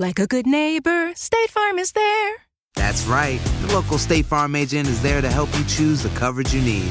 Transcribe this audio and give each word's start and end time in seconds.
Like 0.00 0.20
a 0.20 0.28
good 0.28 0.46
neighbor, 0.46 1.12
State 1.16 1.50
Farm 1.50 1.76
is 1.76 1.90
there. 1.90 2.36
That's 2.76 3.04
right. 3.06 3.40
The 3.62 3.74
local 3.74 3.98
State 3.98 4.26
Farm 4.26 4.54
agent 4.54 4.86
is 4.86 5.02
there 5.02 5.20
to 5.20 5.28
help 5.28 5.52
you 5.58 5.64
choose 5.64 6.04
the 6.04 6.08
coverage 6.10 6.54
you 6.54 6.62
need. 6.62 6.88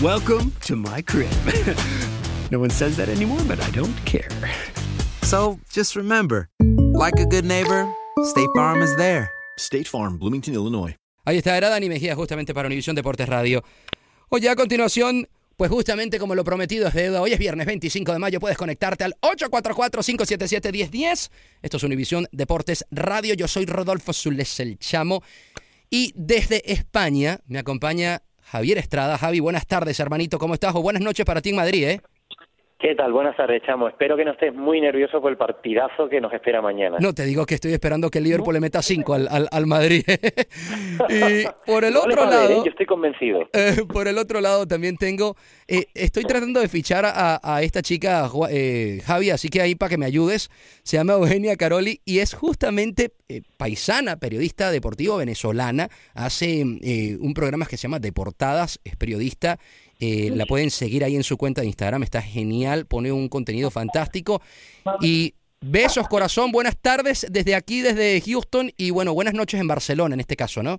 Welcome 0.00 0.52
to 0.60 0.76
my 0.76 1.02
crib. 1.02 1.32
no 2.52 2.60
one 2.60 2.70
says 2.70 2.96
that 2.96 3.08
anymore, 3.08 3.40
but 3.48 3.58
I 3.58 3.68
don't 3.70 3.96
care. 4.04 4.30
So 5.22 5.58
just 5.68 5.96
remember, 5.96 6.48
like 6.94 7.18
a 7.18 7.26
good 7.26 7.44
neighbor, 7.44 7.92
State 8.22 8.50
Farm 8.54 8.82
is 8.82 8.94
there. 8.94 9.32
State 9.58 9.88
Farm, 9.88 10.16
Bloomington, 10.16 10.54
Illinois. 10.54 10.94
Ahí 11.26 11.38
está, 11.38 11.56
era 11.56 11.70
Dani 11.70 11.88
Mejía 11.88 12.14
justamente 12.14 12.54
para 12.54 12.68
Univisión 12.68 12.94
Deportes 12.94 13.28
Radio. 13.28 13.64
Oye, 14.28 14.48
a 14.48 14.54
continuación, 14.54 15.26
pues 15.56 15.70
justamente 15.70 16.18
como 16.18 16.34
lo 16.34 16.44
prometido 16.44 16.88
es 16.88 16.94
deuda, 16.94 17.20
hoy 17.20 17.32
es 17.32 17.38
viernes 17.38 17.66
25 17.66 18.12
de 18.12 18.18
mayo, 18.18 18.40
puedes 18.40 18.58
conectarte 18.58 19.04
al 19.04 19.14
844-577-1010. 19.20 21.30
Esto 21.62 21.76
es 21.76 21.82
Univisión 21.82 22.26
Deportes 22.32 22.86
Radio, 22.90 23.34
yo 23.34 23.48
soy 23.48 23.66
Rodolfo 23.66 24.12
Zules, 24.12 24.60
el 24.60 24.78
chamo. 24.78 25.22
Y 25.90 26.12
desde 26.16 26.72
España 26.72 27.40
me 27.46 27.58
acompaña 27.58 28.22
Javier 28.42 28.78
Estrada. 28.78 29.18
Javi, 29.18 29.40
buenas 29.40 29.66
tardes, 29.66 30.00
hermanito, 30.00 30.38
¿cómo 30.38 30.54
estás? 30.54 30.74
O 30.74 30.82
buenas 30.82 31.02
noches 31.02 31.24
para 31.24 31.40
ti 31.40 31.50
en 31.50 31.56
Madrid, 31.56 31.84
¿eh? 31.84 32.00
¿Qué 32.84 32.94
tal? 32.94 33.14
Buenas 33.14 33.34
tardes, 33.34 33.62
Chamo. 33.64 33.88
Espero 33.88 34.14
que 34.14 34.26
no 34.26 34.32
estés 34.32 34.54
muy 34.54 34.78
nervioso 34.78 35.18
por 35.18 35.30
el 35.30 35.38
partidazo 35.38 36.06
que 36.06 36.20
nos 36.20 36.30
espera 36.34 36.60
mañana. 36.60 36.98
No, 37.00 37.14
te 37.14 37.24
digo 37.24 37.46
que 37.46 37.54
estoy 37.54 37.72
esperando 37.72 38.10
que 38.10 38.18
el 38.18 38.24
Liverpool 38.24 38.52
le 38.52 38.60
meta 38.60 38.82
5 38.82 39.14
al, 39.14 39.28
al, 39.30 39.48
al 39.50 39.66
Madrid. 39.66 40.04
y 41.08 41.44
por 41.66 41.84
el 41.84 41.96
otro 41.96 42.26
ver, 42.26 42.28
¿eh? 42.28 42.30
lado... 42.30 42.64
Yo 42.66 42.70
estoy 42.70 42.84
convencido. 42.84 43.48
Eh, 43.54 43.84
por 43.90 44.08
el 44.08 44.18
otro 44.18 44.42
lado 44.42 44.66
también 44.66 44.98
tengo, 44.98 45.36
eh, 45.66 45.86
estoy 45.94 46.24
tratando 46.24 46.60
de 46.60 46.68
fichar 46.68 47.06
a, 47.06 47.40
a 47.42 47.62
esta 47.62 47.80
chica, 47.80 48.28
Javi, 48.28 49.30
así 49.30 49.48
que 49.48 49.62
ahí 49.62 49.74
para 49.74 49.88
que 49.88 49.96
me 49.96 50.04
ayudes, 50.04 50.50
se 50.82 50.98
llama 50.98 51.14
Eugenia 51.14 51.56
Caroli 51.56 52.00
y 52.04 52.18
es 52.18 52.34
justamente 52.34 53.12
paisana, 53.56 54.16
periodista 54.16 54.70
deportivo 54.70 55.16
venezolana, 55.16 55.88
hace 56.14 56.62
un 56.62 57.32
programa 57.32 57.64
que 57.64 57.76
se 57.76 57.84
llama 57.84 58.00
Deportadas, 58.00 58.80
es 58.84 58.96
periodista, 58.96 59.58
eh, 60.00 60.30
la 60.34 60.46
pueden 60.46 60.70
seguir 60.70 61.04
ahí 61.04 61.16
en 61.16 61.22
su 61.22 61.36
cuenta 61.36 61.60
de 61.60 61.68
Instagram, 61.68 62.02
está 62.02 62.22
genial, 62.22 62.86
pone 62.86 63.12
un 63.12 63.28
contenido 63.28 63.70
fantástico 63.70 64.40
y... 65.00 65.34
Besos, 65.66 66.08
corazón, 66.08 66.52
buenas 66.52 66.78
tardes 66.78 67.26
desde 67.30 67.54
aquí, 67.54 67.80
desde 67.80 68.20
Houston 68.20 68.70
y 68.76 68.90
bueno, 68.90 69.14
buenas 69.14 69.32
noches 69.32 69.58
en 69.58 69.66
Barcelona 69.66 70.12
en 70.12 70.20
este 70.20 70.36
caso, 70.36 70.62
¿no? 70.62 70.78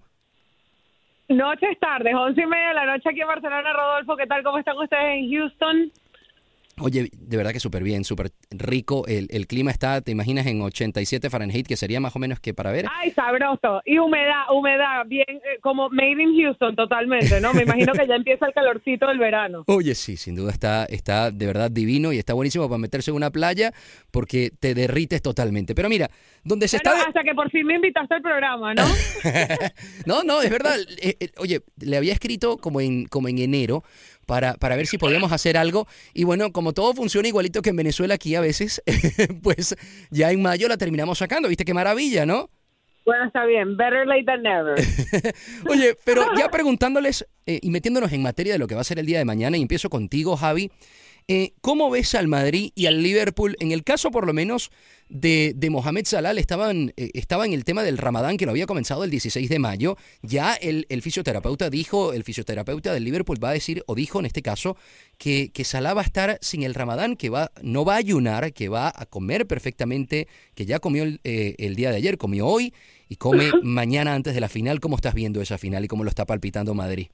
Noches 1.28 1.80
tardes, 1.80 2.14
once 2.14 2.40
y 2.40 2.46
media 2.46 2.68
de 2.68 2.74
la 2.76 2.86
noche 2.86 3.09
aquí 3.09 3.22
en 3.22 3.28
Barcelona, 3.28 3.74
Rodolfo. 3.74 4.16
¿Qué 4.16 4.28
tal? 4.28 4.44
¿Cómo 4.44 4.59
están 4.59 4.78
ustedes 4.78 5.18
en 5.18 5.32
Houston? 5.32 5.92
Oye, 6.81 7.09
de 7.18 7.38
verdad 7.38 7.53
que 7.53 7.59
súper 7.62 7.84
bien, 7.84 8.03
súper 8.03 8.31
rico. 8.52 9.06
El, 9.08 9.28
el 9.31 9.47
clima 9.47 9.72
está, 9.72 10.02
te 10.02 10.12
imaginas, 10.12 10.46
en 10.46 10.62
87 10.62 11.30
Fahrenheit, 11.30 11.66
que 11.66 11.78
sería 11.78 12.02
más 12.02 12.16
o 12.16 12.19
menos 12.19 12.41
que 12.41 12.53
para 12.53 12.72
ver. 12.72 12.86
Ay, 12.91 13.12
sabroso. 13.12 13.81
Y 13.86 13.97
humedad, 13.97 14.44
humedad, 14.53 15.06
bien, 15.08 15.25
eh, 15.30 15.59
como 15.62 15.90
made 15.90 16.22
in 16.22 16.35
Houston 16.41 16.75
totalmente, 16.75 17.40
¿no? 17.40 17.53
Me 17.53 17.64
imagino 17.64 17.94
que 17.94 18.06
ya 18.06 18.16
empieza 18.16 18.46
el 18.47 18.53
calorcito 18.53 19.08
del 19.08 19.19
verano. 19.19 19.64
Oye, 19.68 19.96
sí, 19.96 20.18
sin 20.18 20.35
duda 20.35 20.52
está, 20.52 20.84
está 20.85 21.31
de 21.31 21.46
verdad 21.46 21.72
divino 21.72 22.12
y 22.12 22.18
está 22.18 22.34
buenísimo 22.34 22.68
para 22.68 22.78
meterse 22.78 23.12
en 23.12 23.16
una 23.18 23.31
playa 23.31 23.72
porque 24.12 24.52
te 24.59 24.74
derrites 24.74 25.22
totalmente. 25.22 25.75
Pero 25.75 25.88
mira, 25.88 26.09
donde 26.44 26.68
se 26.68 26.80
Bueno, 26.84 26.97
está... 26.97 27.08
hasta 27.08 27.24
que 27.24 27.34
por 27.34 27.50
fin 27.52 27.66
me 27.66 27.75
invitaste 27.75 28.16
al 28.16 28.22
programa, 28.22 28.74
¿no? 28.74 28.84
No, 30.06 30.24
no, 30.24 30.41
es 30.41 30.50
verdad. 30.50 30.75
Eh, 31.02 31.16
eh, 31.19 31.30
oye, 31.38 31.62
le 31.80 31.97
había 31.97 32.14
escrito 32.14 32.58
como 32.58 32.81
en, 32.81 33.06
como 33.06 33.28
en 33.28 33.40
enero 33.40 33.84
para, 34.25 34.56
para 34.56 34.75
ver 34.75 34.88
si 34.88 34.97
podíamos 34.97 35.31
hacer 35.31 35.58
algo. 35.58 35.88
Y 36.13 36.24
bueno, 36.24 36.52
como 36.52 36.74
todo 36.74 36.94
funciona 36.94 37.28
igualito 37.28 37.62
que 37.62 37.69
en 37.69 37.75
Venezuela 37.75 38.16
aquí 38.16 38.36
a 38.36 38.41
veces, 38.41 38.81
pues 39.44 39.75
ya 40.09 40.31
en 40.31 40.41
mayo 40.41 40.68
la 40.68 40.78
terminamos 40.78 41.18
sacando. 41.18 41.47
¿Viste 41.47 41.66
qué 41.66 41.74
maravilla, 41.74 42.25
no? 42.25 42.50
Bueno, 43.06 43.25
está 43.25 43.46
bien. 43.46 43.78
Better 43.78 44.08
late 44.08 44.24
than 44.25 44.41
never. 44.41 44.75
Oye, 45.69 45.96
pero 46.03 46.25
ya 46.35 46.50
preguntándoles 46.52 47.28
eh, 47.46 47.59
y 47.62 47.69
metiéndonos 47.69 48.12
en 48.12 48.24
materia 48.24 48.53
de 48.53 48.59
lo 48.59 48.68
que 48.68 48.74
va 48.74 48.81
a 48.81 48.85
ser 48.85 48.97
el 48.97 49.06
día 49.06 49.19
de 49.19 49.25
mañana, 49.25 49.58
y 49.58 49.62
empiezo 49.62 49.90
contigo, 49.90 50.35
Javi. 50.35 50.72
Eh, 51.28 51.53
¿Cómo 51.62 51.90
ves 51.90 52.13
al 52.13 52.28
Madrid 52.28 52.72
y 52.75 52.86
al 52.86 53.02
Liverpool? 53.02 53.56
En 53.59 53.72
el 53.72 53.84
caso, 53.84 54.12
por 54.12 54.28
lo 54.28 54.34
menos, 54.34 54.69
de, 55.09 55.53
de 55.56 55.72
Mohamed 55.72 56.06
Salah, 56.06 56.34
estaban, 56.34 56.94
eh, 56.97 57.09
estaba 57.16 57.47
en 57.47 57.53
el 57.53 57.63
tema 57.63 57.81
del 57.81 57.97
Ramadán, 57.97 58.38
que 58.38 58.46
lo 58.46 58.52
había 58.52 58.68
comenzado 58.68 59.03
el 59.03 59.09
16 59.09 59.50
de 59.50 59.58
mayo. 59.58 59.97
Ya 60.22 60.53
el, 60.53 60.85
el 60.90 61.02
fisioterapeuta 61.02 61.72
dijo, 61.72 62.14
el 62.14 62.24
fisioterapeuta 62.24 62.94
del 62.94 63.03
Liverpool 63.03 63.44
va 63.44 63.50
a 63.50 63.53
decir, 63.53 63.84
o 63.88 63.96
dijo 63.96 64.19
en 64.19 64.28
este 64.28 64.44
caso, 64.44 64.78
que, 65.18 65.52
que 65.52 65.64
Salah 65.64 65.96
va 65.96 66.02
a 66.02 66.06
estar 66.06 66.38
sin 66.41 66.62
el 66.62 66.75
Ramadán, 66.75 67.16
que 67.16 67.30
va, 67.30 67.52
no 67.64 67.85
va 67.85 67.96
a 67.96 67.97
ayunar, 67.97 68.53
que 68.53 68.69
va 68.69 68.94
a 68.96 69.08
comer 69.08 69.47
perfectamente, 69.47 70.28
que 70.53 70.68
ya 70.68 70.78
comió 70.78 71.02
el, 71.02 71.22
eh, 71.24 71.56
el 71.58 71.75
día 71.75 71.90
de 71.90 71.97
ayer, 71.97 72.19
comió 72.19 72.46
hoy 72.46 72.72
y 73.09 73.16
come 73.16 73.50
mañana 73.64 74.14
antes 74.14 74.35
de 74.35 74.41
la 74.41 74.50
final. 74.50 74.80
¿Cómo 74.80 74.96
estás 74.96 75.16
viendo 75.16 75.41
esa 75.41 75.58
final 75.58 75.85
y 75.85 75.88
cómo 75.88 76.03
lo 76.03 76.09
está 76.09 76.28
palpitando 76.28 76.75
Madrid? 76.75 77.08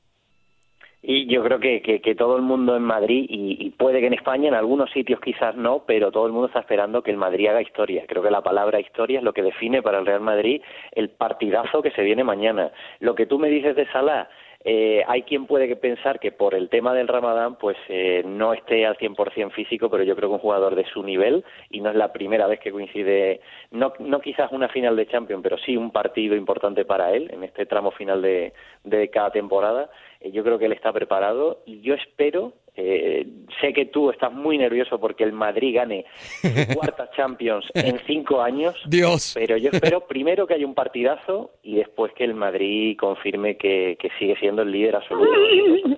Y 1.04 1.26
yo 1.26 1.44
creo 1.44 1.60
que, 1.60 1.82
que, 1.82 2.16
todo 2.16 2.36
el 2.36 2.44
mundo 2.44 2.76
en 2.76 2.84
Madrid, 2.84 3.26
y, 3.28 3.58
y 3.60 3.70
puede 3.72 4.02
que 4.02 4.08
en 4.08 4.14
España, 4.14 4.50
en 4.50 4.54
algunos 4.54 4.92
sitios 4.92 5.20
quizás 5.20 5.56
no, 5.56 5.84
pero 5.88 6.12
todo 6.12 6.28
el 6.28 6.32
mundo 6.32 6.48
está 6.48 6.60
esperando 6.60 7.02
que 7.02 7.10
el 7.10 7.18
Madrid 7.18 7.48
haga 7.48 7.62
historia. 7.62 8.06
Creo 8.08 8.22
que 8.22 8.30
la 8.30 8.42
palabra 8.42 8.80
historia 8.80 9.18
es 9.18 9.24
lo 9.24 9.34
que 9.34 9.42
define 9.42 9.82
para 9.82 9.98
el 9.98 10.06
Real 10.06 10.22
Madrid 10.22 10.62
el 10.92 11.10
partidazo 11.10 11.82
que 11.82 11.92
se 11.92 12.04
viene 12.04 12.24
mañana. 12.24 12.72
Lo 13.00 13.16
que 13.16 13.26
tú 13.26 13.40
me 13.40 13.50
dices 13.50 13.76
de 13.76 13.88
Salah, 13.88 14.30
eh, 14.64 15.04
hay 15.08 15.24
quien 15.24 15.48
puede 15.48 15.68
que 15.68 15.76
pensar 15.76 16.20
que 16.20 16.32
por 16.32 16.54
el 16.54 16.70
tema 16.70 16.94
del 16.94 17.08
Ramadán 17.08 17.56
pues 17.56 17.78
eh, 17.90 18.22
no 18.24 18.54
esté 18.54 18.86
al 18.86 18.96
100% 18.96 19.52
físico, 19.52 19.90
pero 19.90 20.04
yo 20.04 20.16
creo 20.16 20.30
que 20.30 20.36
un 20.36 20.40
jugador 20.42 20.76
de 20.76 20.86
su 20.86 21.02
nivel 21.02 21.44
y 21.72 21.82
no 21.82 21.90
es 21.90 21.96
la 21.96 22.14
primera 22.14 22.46
vez 22.46 22.60
que 22.60 22.72
coincide, 22.72 23.42
no, 23.72 23.94
no 23.98 24.22
quizás 24.22 24.52
una 24.52 24.70
final 24.70 24.96
de 24.96 25.08
Champions, 25.08 25.42
pero 25.42 25.58
sí 25.58 25.76
un 25.76 25.92
partido 25.92 26.36
importante 26.36 26.86
para 26.86 27.12
él 27.12 27.32
en 27.34 27.44
este 27.44 27.66
tramo 27.66 27.90
final 27.90 28.22
de, 28.22 28.54
de 28.84 29.10
cada 29.10 29.32
temporada. 29.32 29.90
Yo 30.24 30.44
creo 30.44 30.60
que 30.60 30.66
él 30.66 30.74
está 30.74 30.94
preparado 30.94 31.64
y 31.66 31.82
yo 31.82 31.96
espero 31.96 32.54
Eh, 32.76 33.28
sé 33.60 33.74
que 33.74 33.86
tú 33.86 34.10
estás 34.12 34.32
muy 34.32 34.58
nervioso 34.58 34.98
porque 35.00 35.24
el 35.24 35.34
Madrid 35.34 35.76
gane 35.76 36.06
su 36.42 36.50
cuarta 36.76 37.10
Champions 37.16 37.66
en 37.74 38.00
cinco 38.08 38.42
años. 38.42 38.76
Dios. 38.88 39.34
Pero 39.34 39.58
yo 39.58 39.70
espero 39.72 40.08
primero 40.08 40.48
que 40.48 40.54
haya 40.54 40.66
un 40.66 40.74
partidazo 40.74 41.52
y 41.64 41.76
después 41.76 42.14
que 42.14 42.24
el 42.24 42.34
Madrid 42.34 42.96
confirme 42.98 43.58
que, 43.58 43.98
que 44.00 44.10
sigue 44.18 44.36
siendo 44.38 44.62
el 44.62 44.72
líder 44.72 44.96
absoluto. 44.96 45.32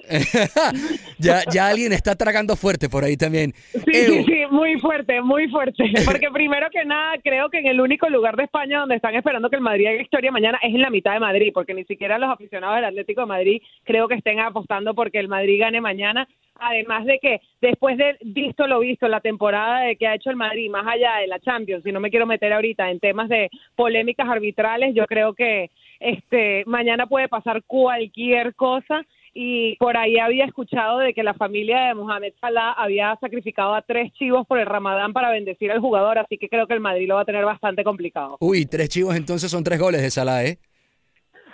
ya, 1.20 1.42
ya 1.52 1.68
alguien 1.68 1.94
está 1.94 2.16
tragando 2.16 2.56
fuerte 2.56 2.90
por 2.90 3.04
ahí 3.04 3.18
también. 3.18 3.54
Sí, 3.54 3.94
sí, 3.94 4.24
sí, 4.24 4.42
muy 4.50 4.80
fuerte, 4.80 5.22
muy 5.22 5.48
fuerte. 5.50 5.84
Porque 6.06 6.30
primero 6.32 6.70
que 6.70 6.86
nada, 6.86 7.16
creo 7.24 7.50
que 7.50 7.60
en 7.60 7.68
el 7.68 7.82
único 7.82 8.10
lugar 8.10 8.36
de 8.36 8.44
España 8.44 8.80
donde 8.80 8.96
están 8.96 9.16
esperando 9.16 9.50
que 9.50 9.56
el 9.56 9.62
Madrid 9.62 9.88
haga 9.88 10.02
historia 10.02 10.32
mañana 10.32 10.60
es 10.62 10.74
en 10.74 10.82
la 10.82 10.90
mitad 10.90 11.14
de 11.14 11.20
Madrid, 11.20 11.52
porque 11.54 11.74
ni 11.74 11.86
siquiera 11.86 12.18
los 12.18 12.30
aficionados 12.30 12.76
del 12.78 12.86
Atlético 12.86 13.22
de 13.22 13.28
Madrid 13.28 13.62
creo 13.84 14.08
que 14.08 14.16
estén 14.16 14.40
apostando 14.40 14.94
porque 14.94 15.20
el 15.20 15.28
Madrid 15.28 15.60
gane 15.60 15.82
mañana. 15.82 16.28
Además 16.56 17.06
de 17.06 17.20
que 17.20 17.42
después 17.62 17.98
de 17.98 18.18
visto 18.22 18.68
lo 18.68 18.80
visto, 18.80 19.08
la 19.08 19.22
temporada 19.22 19.82
de 19.82 19.96
que 19.96 20.08
ha 20.08 20.16
hecho 20.16 20.30
el 20.30 20.36
Madrid, 20.36 20.70
más 20.70 20.86
allá 20.88 21.18
de 21.18 21.28
la 21.28 21.40
Champions, 21.40 21.86
y 21.86 21.92
no 21.92 22.00
me 22.00 22.10
quiero 22.10 22.26
meter 22.26 22.54
ahorita 22.54 22.90
en 22.90 23.00
temas 23.00 23.30
de 23.30 23.50
polémicas 23.76 24.28
arbitrales, 24.30 24.94
yo 24.96 25.06
creo 25.06 25.34
que 25.34 25.72
este 26.00 26.64
mañana 26.66 27.08
puede 27.08 27.28
pasar 27.28 27.64
cualquier 27.64 28.54
cosa 28.56 29.06
y 29.34 29.76
por 29.78 29.98
ahí 29.98 30.20
había 30.20 30.46
escuchado 30.46 31.00
de 31.00 31.14
que 31.14 31.24
la 31.24 31.34
familia 31.34 31.88
de 31.88 31.96
Mohamed 31.96 32.34
Salah 32.40 32.74
había 32.74 33.18
sacrificado 33.20 33.74
a 33.74 33.82
tres 33.82 34.14
chivos 34.14 34.46
por 34.46 34.60
el 34.60 34.68
Ramadán 34.68 35.12
para 35.12 35.32
bendecir 35.32 35.72
al 35.72 35.80
jugador, 35.80 36.20
así 36.20 36.38
que 36.38 36.50
creo 36.50 36.68
que 36.68 36.76
el 36.76 36.80
Madrid 36.80 37.08
lo 37.08 37.16
va 37.16 37.22
a 37.22 37.26
tener 37.26 37.44
bastante 37.44 37.84
complicado. 37.84 38.38
Uy, 38.40 38.66
tres 38.66 38.90
chivos 38.90 39.16
entonces 39.16 39.50
son 39.50 39.64
tres 39.64 39.80
goles 39.80 40.02
de 40.02 40.12
Salah, 40.12 40.46
¿eh? 40.46 40.60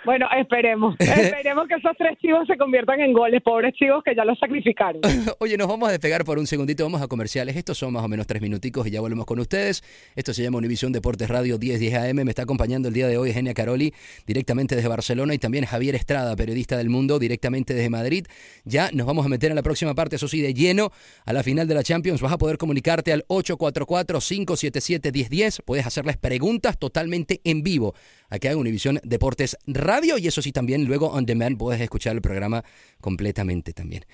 Bueno, 0.04 0.26
esperemos. 0.38 0.96
esperemos 0.98 1.68
que 1.68 1.74
esos 1.74 1.92
tres 1.96 2.18
chivos 2.20 2.46
se 2.46 2.56
conviertan 2.56 3.00
en 3.00 3.12
goles, 3.12 3.42
pobres 3.42 3.74
chivos 3.74 4.02
que 4.02 4.14
ya 4.14 4.24
los 4.24 4.38
sacrificaron. 4.38 5.02
Oye, 5.38 5.56
nos 5.56 5.68
vamos 5.68 5.88
a 5.88 5.92
despegar 5.92 6.24
por 6.24 6.38
un 6.38 6.46
segundito, 6.46 6.84
vamos 6.84 7.02
a 7.02 7.08
comerciales. 7.08 7.56
Estos 7.56 7.78
son 7.78 7.92
más 7.92 8.04
o 8.04 8.08
menos 8.08 8.26
tres 8.26 8.42
minuticos 8.42 8.86
y 8.86 8.90
ya 8.90 9.00
volvemos 9.00 9.26
con 9.26 9.38
ustedes. 9.38 9.82
Esto 10.16 10.32
se 10.32 10.42
llama 10.42 10.58
Univisión 10.58 10.92
Deportes 10.92 11.28
Radio 11.28 11.58
1010 11.58 11.94
AM. 11.94 12.24
Me 12.24 12.30
está 12.30 12.42
acompañando 12.42 12.88
el 12.88 12.94
día 12.94 13.08
de 13.08 13.18
hoy 13.18 13.32
Genia 13.32 13.54
Caroli, 13.54 13.92
directamente 14.26 14.74
desde 14.74 14.88
Barcelona, 14.88 15.34
y 15.34 15.38
también 15.38 15.66
Javier 15.66 15.94
Estrada, 15.94 16.34
periodista 16.36 16.76
del 16.76 16.88
mundo, 16.88 17.18
directamente 17.18 17.74
desde 17.74 17.90
Madrid. 17.90 18.26
Ya 18.64 18.90
nos 18.92 19.06
vamos 19.06 19.26
a 19.26 19.28
meter 19.28 19.50
en 19.50 19.56
la 19.56 19.62
próxima 19.62 19.94
parte, 19.94 20.16
eso 20.16 20.28
sí, 20.28 20.40
de 20.40 20.54
lleno, 20.54 20.90
a 21.26 21.32
la 21.32 21.42
final 21.42 21.66
de 21.68 21.74
la 21.74 21.82
Champions. 21.82 22.22
Vas 22.22 22.32
a 22.32 22.38
poder 22.38 22.56
comunicarte 22.58 23.12
al 23.12 23.24
844-577-1010. 23.28 25.62
Puedes 25.64 25.86
hacerles 25.86 26.16
preguntas 26.16 26.78
totalmente 26.78 27.40
en 27.44 27.62
vivo. 27.62 27.94
Aquí 28.30 28.48
hay 28.48 28.54
Univisión 28.54 29.00
Deportes 29.02 29.56
Radio 29.66 30.16
y 30.16 30.26
eso 30.26 30.40
sí 30.40 30.52
también 30.52 30.84
luego 30.86 31.08
on 31.08 31.26
demand 31.26 31.58
puedes 31.58 31.80
escuchar 31.80 32.14
el 32.14 32.22
programa 32.22 32.64
completamente 33.00 33.72
también. 33.72 34.06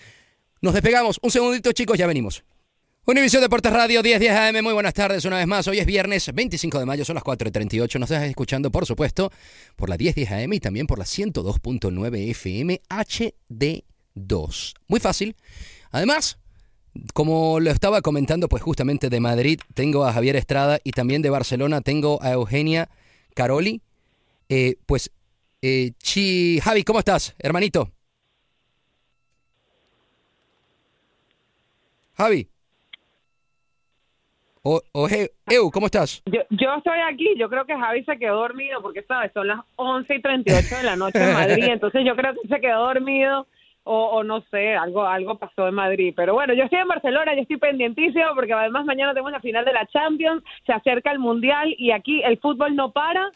Nos 0.61 0.75
despegamos. 0.75 1.19
Un 1.23 1.31
segundito 1.31 1.71
chicos, 1.73 1.99
ya 1.99 2.07
venimos. 2.07 2.43
Univisión 3.09 3.41
Deportes 3.41 3.73
Radio 3.73 4.03
10 4.03 4.19
10 4.19 4.33
AM, 4.33 4.65
muy 4.65 4.73
buenas 4.73 4.93
tardes 4.93 5.25
una 5.25 5.37
vez 5.37 5.47
más. 5.47 5.69
Hoy 5.69 5.79
es 5.79 5.87
viernes 5.87 6.29
25 6.35 6.81
de 6.81 6.87
mayo, 6.87 7.05
son 7.05 7.15
las 7.15 7.23
4.38. 7.23 8.01
Nos 8.01 8.11
estás 8.11 8.29
escuchando, 8.29 8.73
por 8.73 8.85
supuesto, 8.85 9.31
por 9.77 9.89
la 9.89 9.97
10 9.97 10.17
10 10.17 10.33
AM 10.33 10.53
y 10.55 10.59
también 10.59 10.89
por 10.89 10.99
la 10.99 11.05
102.9 11.05 12.31
FM 12.31 12.81
HD2. 12.89 14.75
Muy 14.89 14.99
fácil. 14.99 15.37
Además, 15.93 16.39
como 17.15 17.61
lo 17.61 17.71
estaba 17.71 18.03
comentando, 18.03 18.49
pues 18.49 18.63
justamente 18.63 19.09
de 19.09 19.21
Madrid 19.21 19.61
tengo 19.75 20.05
a 20.05 20.13
Javier 20.13 20.35
Estrada 20.35 20.81
y 20.83 20.91
también 20.91 21.23
de 21.23 21.31
Barcelona 21.31 21.83
tengo 21.83 22.21
a 22.23 22.33
Eugenia 22.33 22.89
Caroli. 23.35 23.83
Eh, 24.49 24.77
pues, 24.87 25.11
eh, 25.63 25.93
Chi, 25.99 26.61
Javi, 26.61 26.85
¿cómo 26.85 27.01
estás, 27.01 27.35
hermanito? 27.39 27.89
Javi. 32.17 32.49
O, 34.63 34.81
o 34.93 35.09
Eu, 35.09 35.71
¿cómo 35.71 35.87
estás? 35.87 36.23
Yo, 36.27 36.41
yo 36.51 36.75
estoy 36.77 36.99
aquí, 37.09 37.35
yo 37.37 37.49
creo 37.49 37.65
que 37.67 37.77
Javi 37.77 38.03
se 38.05 38.19
quedó 38.19 38.39
dormido 38.39 38.83
porque, 38.83 39.03
¿sabes? 39.03 39.31
Son 39.33 39.47
las 39.47 39.61
11 39.77 40.15
y 40.15 40.23
38 40.23 40.77
de 40.77 40.83
la 40.83 40.97
noche 40.97 41.23
en 41.23 41.35
Madrid, 41.35 41.65
entonces 41.71 42.03
yo 42.05 42.17
creo 42.17 42.35
que 42.35 42.49
se 42.49 42.61
quedó 42.61 42.87
dormido 42.87 43.47
o, 43.85 44.07
o, 44.07 44.25
no 44.25 44.41
sé, 44.51 44.75
algo 44.75 45.05
algo 45.05 45.39
pasó 45.39 45.69
en 45.69 45.75
Madrid. 45.75 46.13
Pero 46.17 46.35
bueno, 46.35 46.53
yo 46.55 46.65
estoy 46.65 46.81
en 46.81 46.89
Barcelona, 46.89 47.35
yo 47.37 47.43
estoy 47.43 47.59
pendientísimo 47.59 48.27
porque 48.35 48.53
además 48.53 48.85
mañana 48.85 49.13
tenemos 49.13 49.31
la 49.31 49.41
final 49.41 49.65
de 49.65 49.73
la 49.73 49.87
Champions, 49.87 50.43
se 50.67 50.73
acerca 50.73 51.13
el 51.13 51.21
Mundial 51.21 51.73
y 51.79 51.93
aquí 51.93 52.21
el 52.25 52.39
fútbol 52.39 52.75
no 52.75 52.91
para, 52.91 53.31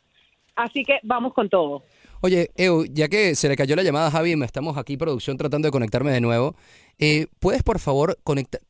así 0.57 0.85
que 0.85 0.99
vamos 1.03 1.33
con 1.35 1.49
todo. 1.49 1.83
Oye, 2.23 2.51
Eu, 2.55 2.85
ya 2.85 3.09
que 3.09 3.35
se 3.35 3.49
le 3.49 3.57
cayó 3.57 3.75
la 3.77 3.83
llamada 3.83 4.09
a 4.09 4.11
Javi, 4.11 4.37
me 4.37 4.45
estamos 4.45 4.77
aquí 4.77 4.99
producción 4.99 5.39
tratando 5.39 5.69
de 5.69 5.73
conectarme 5.73 6.13
de 6.13 6.21
nuevo. 6.21 6.55
Eh, 6.99 7.29
¿Puedes, 7.39 7.63
por 7.63 7.79
favor, 7.79 8.19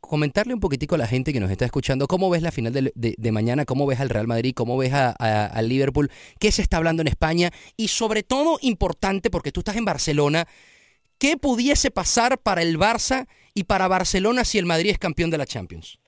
comentarle 0.01 0.55
un 0.55 0.61
poquitico 0.61 0.95
a 0.95 0.99
la 0.99 1.09
gente 1.09 1.33
que 1.33 1.41
nos 1.41 1.51
está 1.51 1.65
escuchando 1.65 2.07
cómo 2.07 2.31
ves 2.31 2.43
la 2.43 2.53
final 2.53 2.73
de, 2.73 3.33
mañana, 3.33 3.65
cómo 3.65 3.87
ves 3.87 3.99
al 3.99 4.09
Real 4.09 4.29
Madrid, 4.29 4.53
cómo 4.55 4.77
ves 4.77 4.93
a, 4.93 5.17
a, 5.19 5.47
al 5.47 5.69
Liverpool, 5.69 6.13
qué 6.39 6.53
se 6.53 6.63
está 6.63 6.77
hablando 6.77 7.03
en 7.03 7.09
España 7.09 7.51
y 7.77 7.89
sobre 7.89 8.23
todo 8.23 8.59
importante, 8.63 9.31
porque 9.31 9.51
tú 9.51 9.61
estás 9.61 9.77
en 9.77 9.85
Barcelona, 9.85 10.47
¿qué 11.19 11.37
pudiese 11.37 11.91
pasar 11.91 12.39
para 12.39 12.63
el 12.63 12.79
Barça 12.79 13.27
y 13.53 13.65
para 13.65 13.89
Barcelona 13.89 14.45
si 14.45 14.59
el 14.59 14.67
Madrid 14.67 14.91
es 14.91 14.99
campeón 14.99 15.31
de 15.31 15.39
la 15.39 15.47
Champions? 15.47 15.99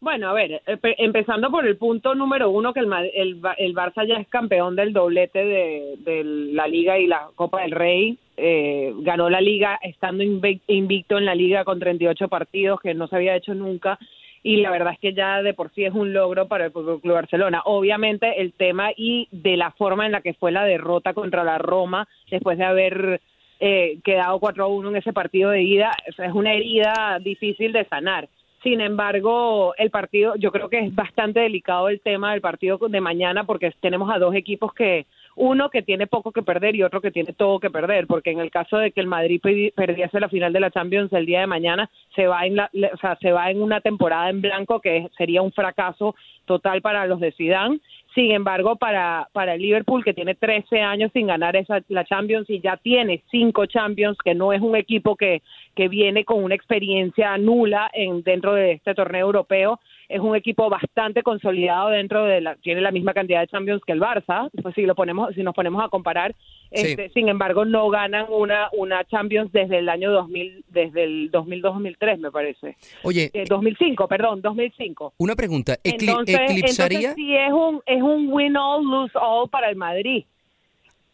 Bueno, 0.00 0.28
a 0.28 0.32
ver, 0.32 0.62
empezando 0.82 1.50
por 1.50 1.66
el 1.66 1.76
punto 1.76 2.14
número 2.14 2.50
uno, 2.50 2.72
que 2.72 2.78
el, 2.80 2.86
el, 3.16 3.74
Barça 3.74 4.06
ya 4.06 4.14
es 4.14 4.28
campeón 4.28 4.76
del 4.76 4.92
doblete 4.92 5.44
de, 5.44 5.96
de, 5.98 6.22
la 6.22 6.68
Liga 6.68 6.98
y 7.00 7.08
la 7.08 7.28
Copa 7.34 7.62
del 7.62 7.72
Rey. 7.72 8.16
Eh, 8.36 8.92
ganó 8.98 9.28
la 9.28 9.40
Liga 9.40 9.76
estando 9.82 10.22
invicto 10.22 11.18
en 11.18 11.24
la 11.24 11.34
Liga 11.34 11.64
con 11.64 11.80
38 11.80 12.28
partidos, 12.28 12.80
que 12.80 12.94
no 12.94 13.08
se 13.08 13.16
había 13.16 13.34
hecho 13.34 13.54
nunca. 13.54 13.98
Y 14.44 14.58
la 14.58 14.70
verdad 14.70 14.92
es 14.92 15.00
que 15.00 15.14
ya 15.14 15.42
de 15.42 15.52
por 15.52 15.74
sí 15.74 15.84
es 15.84 15.92
un 15.92 16.12
logro 16.12 16.46
para 16.46 16.66
el 16.66 16.72
Club 16.72 17.00
Barcelona. 17.02 17.62
Obviamente 17.64 18.40
el 18.40 18.52
tema 18.52 18.90
y 18.96 19.26
de 19.32 19.56
la 19.56 19.72
forma 19.72 20.06
en 20.06 20.12
la 20.12 20.20
que 20.20 20.34
fue 20.34 20.52
la 20.52 20.64
derrota 20.64 21.12
contra 21.12 21.42
la 21.42 21.58
Roma, 21.58 22.06
después 22.30 22.56
de 22.56 22.64
haber 22.64 23.20
eh, 23.58 23.98
quedado 24.04 24.38
4 24.38 24.62
a 24.62 24.68
1 24.68 24.90
en 24.90 24.96
ese 24.96 25.12
partido 25.12 25.50
de 25.50 25.62
ida, 25.62 25.90
es 26.06 26.32
una 26.32 26.54
herida 26.54 27.18
difícil 27.20 27.72
de 27.72 27.84
sanar 27.86 28.28
sin 28.62 28.80
embargo, 28.80 29.74
el 29.76 29.90
partido, 29.90 30.34
yo 30.36 30.50
creo 30.50 30.68
que 30.68 30.80
es 30.80 30.94
bastante 30.94 31.40
delicado 31.40 31.88
el 31.88 32.00
tema 32.00 32.32
del 32.32 32.40
partido 32.40 32.78
de 32.88 33.00
mañana 33.00 33.44
porque 33.44 33.72
tenemos 33.80 34.10
a 34.10 34.18
dos 34.18 34.34
equipos 34.34 34.72
que, 34.74 35.06
uno 35.38 35.70
que 35.70 35.82
tiene 35.82 36.08
poco 36.08 36.32
que 36.32 36.42
perder 36.42 36.74
y 36.74 36.82
otro 36.82 37.00
que 37.00 37.12
tiene 37.12 37.32
todo 37.32 37.60
que 37.60 37.70
perder, 37.70 38.08
porque 38.08 38.30
en 38.30 38.40
el 38.40 38.50
caso 38.50 38.76
de 38.76 38.90
que 38.90 39.00
el 39.00 39.06
Madrid 39.06 39.40
perdiese 39.74 40.18
la 40.18 40.28
final 40.28 40.52
de 40.52 40.60
la 40.60 40.70
Champions 40.70 41.12
el 41.12 41.26
día 41.26 41.40
de 41.40 41.46
mañana, 41.46 41.88
se 42.14 42.26
va 42.26 42.44
en 42.44 42.56
la, 42.56 42.70
o 42.92 42.96
sea, 42.96 43.16
se 43.20 43.30
va 43.30 43.50
en 43.50 43.62
una 43.62 43.80
temporada 43.80 44.28
en 44.30 44.40
blanco 44.40 44.80
que 44.80 45.08
sería 45.16 45.40
un 45.42 45.52
fracaso 45.52 46.16
total 46.44 46.82
para 46.82 47.06
los 47.06 47.20
de 47.20 47.32
Zidane. 47.32 47.78
Sin 48.18 48.32
embargo, 48.32 48.74
para, 48.74 49.28
para 49.32 49.54
el 49.54 49.62
Liverpool, 49.62 50.02
que 50.02 50.12
tiene 50.12 50.34
13 50.34 50.80
años 50.80 51.12
sin 51.12 51.28
ganar 51.28 51.54
esa, 51.54 51.80
la 51.86 52.04
Champions 52.04 52.50
y 52.50 52.60
ya 52.60 52.76
tiene 52.76 53.22
cinco 53.30 53.66
Champions, 53.66 54.18
que 54.24 54.34
no 54.34 54.52
es 54.52 54.60
un 54.60 54.74
equipo 54.74 55.14
que, 55.14 55.40
que 55.76 55.86
viene 55.86 56.24
con 56.24 56.42
una 56.42 56.56
experiencia 56.56 57.38
nula 57.38 57.88
en, 57.92 58.24
dentro 58.24 58.54
de 58.54 58.72
este 58.72 58.92
torneo 58.96 59.24
europeo, 59.24 59.78
es 60.08 60.20
un 60.20 60.34
equipo 60.34 60.70
bastante 60.70 61.22
consolidado 61.22 61.90
dentro 61.90 62.24
de 62.24 62.40
la, 62.40 62.56
tiene 62.56 62.80
la 62.80 62.90
misma 62.90 63.12
cantidad 63.12 63.40
de 63.40 63.46
Champions 63.48 63.82
que 63.86 63.92
el 63.92 64.00
Barça, 64.00 64.48
pues 64.62 64.74
si 64.74 64.82
lo 64.82 64.94
ponemos, 64.94 65.34
si 65.34 65.42
nos 65.42 65.54
ponemos 65.54 65.84
a 65.84 65.88
comparar, 65.88 66.34
Sí. 66.72 66.88
este, 66.92 67.08
sin 67.10 67.28
embargo 67.28 67.64
no 67.64 67.88
ganan 67.88 68.26
una, 68.30 68.68
una 68.76 69.02
Champions 69.04 69.50
desde 69.52 69.78
el 69.78 69.88
año 69.88 70.10
2000, 70.12 70.64
desde 70.68 71.04
el 71.04 71.30
2002-2003 71.32 72.18
me 72.18 72.30
parece. 72.30 72.76
Oye, 73.02 73.30
Eh, 73.32 73.44
2005, 73.48 74.06
perdón, 74.08 74.42
2005. 74.42 75.14
una 75.18 75.34
pregunta, 75.34 75.74
¿ecli- 75.82 76.08
Entonces, 76.10 76.38
¿eclipsaría? 76.40 76.98
entonces 77.10 77.14
sí 77.16 77.34
es 77.36 77.52
un, 77.52 77.80
es 77.86 78.02
un 78.02 78.28
win 78.32 78.56
all, 78.56 78.84
lose 78.84 79.12
all 79.18 79.48
para 79.48 79.70
el 79.70 79.76
Madrid. 79.76 80.24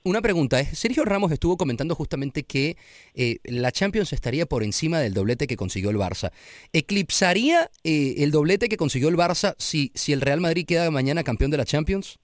Una 0.07 0.21
pregunta, 0.21 0.61
es, 0.61 0.79
Sergio 0.79 1.07
Ramos 1.07 1.33
estuvo 1.33 1.57
comentando 1.57 1.95
justamente 1.95 2.43
que 2.43 2.77
eh, 3.15 3.39
la 3.45 3.73
Champions 3.73 4.13
estaría 4.13 4.45
por 4.45 4.63
encima 4.63 4.99
del 4.99 5.15
doblete 5.15 5.47
que 5.47 5.57
consiguió 5.57 5.89
el 5.89 5.97
Barça. 5.97 6.31
¿Eclipsaría 6.75 7.71
eh, 7.85 8.17
el 8.19 8.31
doblete 8.31 8.69
que 8.69 8.77
consiguió 8.77 9.09
el 9.09 9.17
Barça 9.17 9.55
si, 9.57 9.93
si 9.95 10.13
el 10.13 10.21
Real 10.21 10.43
Madrid 10.43 10.67
queda 10.69 10.91
mañana 10.91 11.23
campeón 11.23 11.51
de 11.51 11.57
la 11.57 11.65
Champions? 11.65 12.19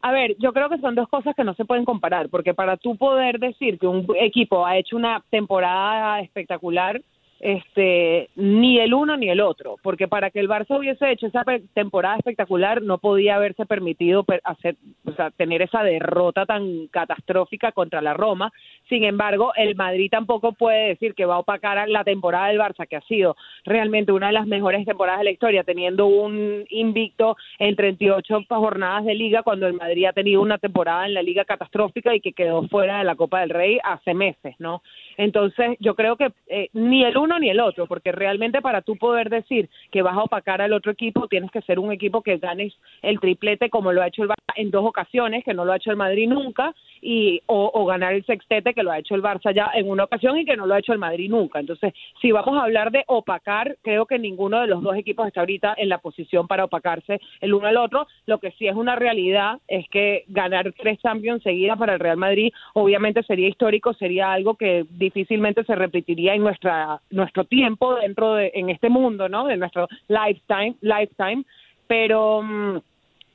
A 0.00 0.10
ver, 0.10 0.34
yo 0.40 0.52
creo 0.52 0.68
que 0.68 0.78
son 0.78 0.96
dos 0.96 1.08
cosas 1.08 1.36
que 1.36 1.44
no 1.44 1.54
se 1.54 1.64
pueden 1.64 1.84
comparar, 1.84 2.28
porque 2.30 2.52
para 2.52 2.76
tú 2.76 2.96
poder 2.96 3.38
decir 3.38 3.78
que 3.78 3.86
un 3.86 4.04
equipo 4.20 4.66
ha 4.66 4.76
hecho 4.76 4.96
una 4.96 5.22
temporada 5.30 6.20
espectacular, 6.20 7.00
este, 7.42 8.30
ni 8.36 8.78
el 8.78 8.94
uno 8.94 9.16
ni 9.16 9.28
el 9.28 9.40
otro, 9.40 9.76
porque 9.82 10.06
para 10.06 10.30
que 10.30 10.38
el 10.38 10.48
Barça 10.48 10.78
hubiese 10.78 11.10
hecho 11.10 11.26
esa 11.26 11.44
temporada 11.74 12.16
espectacular 12.16 12.80
no 12.82 12.98
podía 12.98 13.34
haberse 13.34 13.66
permitido 13.66 14.24
hacer, 14.44 14.76
o 15.04 15.12
sea, 15.12 15.32
tener 15.32 15.60
esa 15.60 15.82
derrota 15.82 16.46
tan 16.46 16.86
catastrófica 16.86 17.72
contra 17.72 18.00
la 18.00 18.14
Roma. 18.14 18.52
Sin 18.88 19.02
embargo, 19.02 19.52
el 19.56 19.74
Madrid 19.74 20.08
tampoco 20.08 20.52
puede 20.52 20.90
decir 20.90 21.14
que 21.14 21.24
va 21.24 21.34
a 21.34 21.40
opacar 21.40 21.88
la 21.88 22.04
temporada 22.04 22.46
del 22.46 22.60
Barça, 22.60 22.86
que 22.86 22.94
ha 22.94 23.00
sido 23.02 23.36
realmente 23.64 24.12
una 24.12 24.28
de 24.28 24.34
las 24.34 24.46
mejores 24.46 24.86
temporadas 24.86 25.18
de 25.18 25.24
la 25.24 25.30
historia, 25.32 25.64
teniendo 25.64 26.06
un 26.06 26.64
invicto 26.70 27.36
en 27.58 27.74
38 27.74 28.44
jornadas 28.48 29.04
de 29.04 29.16
liga, 29.16 29.42
cuando 29.42 29.66
el 29.66 29.74
Madrid 29.74 30.04
ha 30.04 30.12
tenido 30.12 30.42
una 30.42 30.58
temporada 30.58 31.06
en 31.06 31.14
la 31.14 31.22
liga 31.22 31.44
catastrófica 31.44 32.14
y 32.14 32.20
que 32.20 32.34
quedó 32.34 32.68
fuera 32.68 32.98
de 32.98 33.04
la 33.04 33.16
Copa 33.16 33.40
del 33.40 33.50
Rey 33.50 33.80
hace 33.82 34.14
meses, 34.14 34.54
¿no? 34.60 34.80
Entonces, 35.16 35.76
yo 35.80 35.96
creo 35.96 36.16
que 36.16 36.30
eh, 36.46 36.68
ni 36.72 37.04
el 37.04 37.16
uno 37.16 37.31
ni 37.38 37.50
el 37.50 37.60
otro, 37.60 37.86
porque 37.86 38.12
realmente 38.12 38.60
para 38.60 38.82
tú 38.82 38.96
poder 38.96 39.30
decir 39.30 39.68
que 39.90 40.02
vas 40.02 40.14
a 40.14 40.22
opacar 40.22 40.62
al 40.62 40.72
otro 40.72 40.92
equipo, 40.92 41.28
tienes 41.28 41.50
que 41.50 41.62
ser 41.62 41.78
un 41.78 41.92
equipo 41.92 42.22
que 42.22 42.38
ganes 42.38 42.74
el 43.02 43.20
triplete 43.20 43.70
como 43.70 43.92
lo 43.92 44.02
ha 44.02 44.08
hecho 44.08 44.22
el 44.22 44.28
Barça 44.28 44.52
en 44.56 44.70
dos 44.70 44.84
ocasiones, 44.84 45.44
que 45.44 45.54
no 45.54 45.64
lo 45.64 45.72
ha 45.72 45.76
hecho 45.76 45.90
el 45.90 45.96
Madrid 45.96 46.28
nunca, 46.28 46.74
y 47.00 47.42
o, 47.46 47.84
ganar 47.86 48.14
el 48.14 48.24
sextete 48.24 48.74
que 48.74 48.82
lo 48.82 48.92
ha 48.92 48.98
hecho 48.98 49.14
el 49.14 49.22
Barça 49.22 49.52
ya 49.52 49.70
en 49.74 49.90
una 49.90 50.04
ocasión 50.04 50.38
y 50.38 50.44
que 50.44 50.56
no 50.56 50.66
lo 50.66 50.74
ha 50.74 50.78
hecho 50.78 50.92
el 50.92 50.98
Madrid 50.98 51.28
nunca. 51.28 51.58
Entonces, 51.58 51.92
si 52.20 52.30
vamos 52.30 52.56
a 52.56 52.64
hablar 52.64 52.92
de 52.92 53.04
opacar, 53.08 53.76
creo 53.82 54.06
que 54.06 54.18
ninguno 54.18 54.60
de 54.60 54.68
los 54.68 54.82
dos 54.82 54.96
equipos 54.96 55.26
está 55.26 55.40
ahorita 55.40 55.74
en 55.76 55.88
la 55.88 55.98
posición 55.98 56.46
para 56.46 56.64
opacarse 56.64 57.20
el 57.40 57.54
uno 57.54 57.66
al 57.66 57.76
otro. 57.76 58.06
Lo 58.26 58.38
que 58.38 58.52
sí 58.52 58.68
es 58.68 58.76
una 58.76 58.94
realidad 58.94 59.58
es 59.66 59.88
que 59.88 60.24
ganar 60.28 60.72
tres 60.78 61.00
Champions 61.00 61.42
seguidas 61.42 61.78
para 61.78 61.94
el 61.94 62.00
Real 62.00 62.16
Madrid 62.16 62.52
obviamente 62.74 63.22
sería 63.22 63.48
histórico, 63.48 63.94
sería 63.94 64.32
algo 64.32 64.54
que 64.54 64.84
difícilmente 64.90 65.64
se 65.64 65.74
repetiría 65.74 66.34
en 66.34 66.42
nuestra 66.42 67.00
nuestro 67.22 67.44
tiempo 67.44 67.94
dentro 67.94 68.34
de 68.34 68.50
en 68.54 68.68
este 68.68 68.88
mundo, 68.88 69.28
¿no? 69.28 69.46
De 69.46 69.56
nuestro 69.56 69.88
lifetime, 70.08 70.74
lifetime, 70.80 71.44
pero 71.86 72.42
mm, 72.42 72.78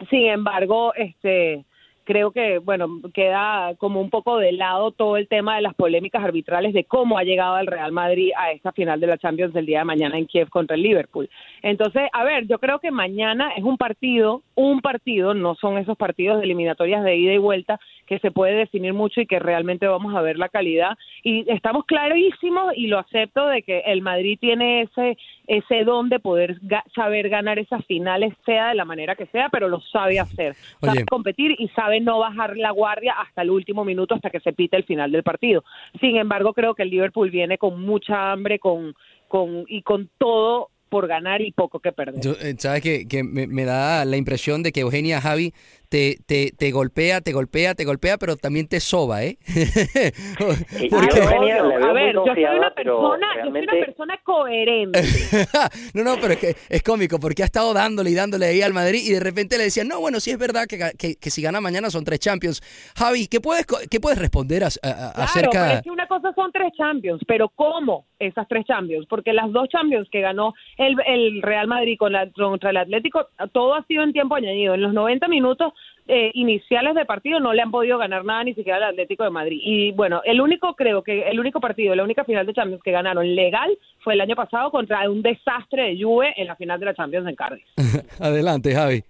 sin 0.09 0.27
embargo, 0.27 0.93
este 0.93 1.63
creo 2.07 2.31
que, 2.31 2.59
bueno, 2.59 2.87
queda 3.13 3.75
como 3.77 3.99
un 3.99 4.09
poco 4.09 4.37
de 4.37 4.53
lado 4.53 4.91
todo 4.91 5.17
el 5.17 5.27
tema 5.27 5.57
de 5.57 5.61
las 5.61 5.75
polémicas 5.75 6.23
arbitrales 6.23 6.73
de 6.73 6.85
cómo 6.85 7.17
ha 7.17 7.25
llegado 7.25 7.57
el 7.59 7.67
Real 7.67 7.91
Madrid 7.91 8.31
a 8.37 8.51
esta 8.53 8.71
final 8.71 9.01
de 9.01 9.07
la 9.07 9.17
Champions 9.17 9.53
del 9.53 9.65
día 9.65 9.79
de 9.79 9.85
mañana 9.85 10.17
en 10.17 10.25
Kiev 10.25 10.49
contra 10.49 10.77
el 10.77 10.83
Liverpool. 10.83 11.29
Entonces, 11.61 12.03
a 12.13 12.23
ver, 12.23 12.47
yo 12.47 12.59
creo 12.59 12.79
que 12.79 12.91
mañana 12.91 13.51
es 13.57 13.63
un 13.65 13.75
partido, 13.75 14.41
un 14.55 14.79
partido, 14.79 15.33
no 15.33 15.55
son 15.55 15.77
esos 15.77 15.97
partidos 15.97 16.37
de 16.37 16.45
eliminatorias 16.45 17.03
de 17.03 17.17
ida 17.17 17.33
y 17.33 17.39
vuelta 17.39 17.77
que 18.05 18.19
se 18.19 18.31
puede 18.31 18.53
definir 18.53 18.93
mucho 18.93 19.19
y 19.19 19.25
que 19.25 19.39
realmente 19.39 19.85
vamos 19.85 20.15
a 20.15 20.21
ver 20.21 20.37
la 20.37 20.47
calidad. 20.47 20.97
Y 21.23 21.43
estamos 21.51 21.83
clarísimos 21.83 22.71
y 22.73 22.87
lo 22.87 22.99
acepto 22.99 23.47
de 23.47 23.63
que 23.63 23.79
el 23.79 24.01
Madrid 24.01 24.37
tiene 24.39 24.83
ese 24.83 25.17
ese 25.47 25.85
don 25.85 26.09
de 26.09 26.19
poder 26.19 26.59
saber 26.93 27.29
ganar 27.29 27.57
esas 27.57 27.83
finales, 27.85 28.33
sea 28.45 28.69
de 28.69 28.75
la 28.75 28.85
manera 28.85 29.15
que 29.15 29.27
sea, 29.27 29.47
pero 29.49 29.69
lo 29.69 29.79
sabe 29.79 30.19
hacer. 30.19 30.55
Sabe 30.81 31.05
competir 31.05 31.55
y 31.57 31.69
sabe 31.69 31.96
no 31.99 32.19
bajar 32.19 32.57
la 32.57 32.71
guardia 32.71 33.13
hasta 33.13 33.41
el 33.41 33.49
último 33.49 33.83
minuto, 33.83 34.15
hasta 34.15 34.29
que 34.29 34.39
se 34.39 34.53
pite 34.53 34.77
el 34.77 34.83
final 34.83 35.11
del 35.11 35.23
partido. 35.23 35.63
Sin 35.99 36.17
embargo, 36.17 36.53
creo 36.53 36.75
que 36.75 36.83
el 36.83 36.89
Liverpool 36.89 37.29
viene 37.29 37.57
con 37.57 37.81
mucha 37.81 38.31
hambre 38.31 38.59
con, 38.59 38.95
con, 39.27 39.65
y 39.67 39.81
con 39.81 40.09
todo 40.17 40.69
por 40.89 41.07
ganar 41.07 41.41
y 41.41 41.51
poco 41.51 41.79
que 41.79 41.91
perder. 41.91 42.21
Eh, 42.41 42.55
¿Sabes 42.57 42.81
que, 42.81 43.23
me, 43.23 43.65
da 43.65 44.05
la 44.05 44.17
impresión 44.17 44.63
de 44.63 44.71
que 44.71 44.81
Eugenia 44.81 45.21
Javi 45.21 45.53
te, 45.89 46.17
te, 46.25 46.51
te, 46.57 46.71
golpea, 46.71 47.21
te 47.21 47.31
golpea, 47.31 47.75
te 47.75 47.85
golpea, 47.85 48.17
pero 48.17 48.35
también 48.35 48.67
te 48.67 48.79
soba, 48.79 49.23
¿eh? 49.23 49.37
Porque... 50.37 51.21
a 51.21 51.93
ver, 51.93 52.13
yo 52.13 52.25
soy 52.25 52.43
una 52.43 52.73
persona, 52.73 53.27
yo 53.43 53.51
soy 53.51 53.61
una 53.61 53.85
persona 53.85 54.19
coherente. 54.23 55.01
no, 55.93 56.03
no, 56.03 56.15
pero 56.19 56.33
es 56.33 56.39
que 56.39 56.55
es 56.69 56.83
cómico 56.83 57.19
porque 57.19 57.43
ha 57.43 57.45
estado 57.45 57.73
dándole 57.73 58.09
y 58.11 58.15
dándole 58.15 58.47
ahí 58.47 58.61
al 58.61 58.73
Madrid 58.73 59.01
y 59.05 59.13
de 59.13 59.19
repente 59.19 59.57
le 59.57 59.65
decían, 59.65 59.87
no, 59.87 59.99
bueno, 59.99 60.19
sí 60.19 60.31
es 60.31 60.37
verdad 60.37 60.65
que, 60.67 60.77
que, 60.97 61.15
que 61.15 61.29
si 61.29 61.41
gana 61.41 61.61
mañana 61.61 61.89
son 61.89 62.03
tres 62.03 62.19
Champions. 62.19 62.61
Javi, 62.97 63.27
¿qué 63.27 63.39
puedes, 63.39 63.65
qué 63.89 63.99
puedes 63.99 64.19
responder 64.19 64.63
a, 64.63 64.67
a, 64.67 64.71
claro, 64.71 65.11
acerca? 65.15 65.73
es 65.75 65.81
que 65.83 65.91
una 65.91 66.07
cosa 66.07 66.33
son 66.33 66.51
tres 66.51 66.73
Champions, 66.77 67.21
pero 67.27 67.49
¿cómo 67.49 68.05
esas 68.19 68.47
tres 68.47 68.65
Champions? 68.65 69.05
Porque 69.09 69.33
las 69.33 69.51
dos 69.51 69.69
Champions 69.69 70.07
que 70.11 70.21
ganó 70.21 70.53
el, 70.77 70.95
el 71.05 71.41
Real 71.41 71.67
Madrid 71.67 71.97
con 71.97 72.11
la, 72.11 72.29
contra 72.31 72.71
el 72.71 72.77
Atlético, 72.77 73.27
todo 73.53 73.75
ha 73.75 73.85
sido 73.85 74.03
en 74.03 74.13
tiempo 74.13 74.35
añadido. 74.35 74.73
En 74.73 74.81
los 74.81 74.93
90 74.93 75.27
minutos 75.27 75.73
eh, 76.07 76.31
iniciales 76.35 76.95
de 76.95 77.05
partido 77.05 77.39
no 77.39 77.53
le 77.53 77.61
han 77.61 77.71
podido 77.71 77.97
ganar 77.97 78.23
nada 78.23 78.43
ni 78.43 78.53
siquiera 78.53 78.77
al 78.77 78.91
Atlético 78.91 79.23
de 79.23 79.29
Madrid. 79.29 79.59
Y 79.61 79.91
bueno, 79.91 80.21
el 80.23 80.39
único, 80.39 80.73
creo 80.75 81.03
que 81.03 81.27
el 81.27 81.39
único 81.39 81.59
partido, 81.59 81.95
la 81.95 82.03
única 82.03 82.23
final 82.23 82.45
de 82.45 82.53
Champions 82.53 82.81
que 82.81 82.91
ganaron 82.91 83.35
legal 83.35 83.77
fue 83.99 84.13
el 84.13 84.21
año 84.21 84.35
pasado 84.35 84.71
contra 84.71 85.09
un 85.09 85.21
desastre 85.21 85.83
de 85.83 86.01
Juve 86.01 86.33
en 86.37 86.47
la 86.47 86.55
final 86.55 86.79
de 86.79 86.85
la 86.85 86.93
Champions 86.93 87.27
en 87.27 87.35
Cardiff. 87.35 87.65
Adelante, 88.21 88.73
Javi. 88.73 89.03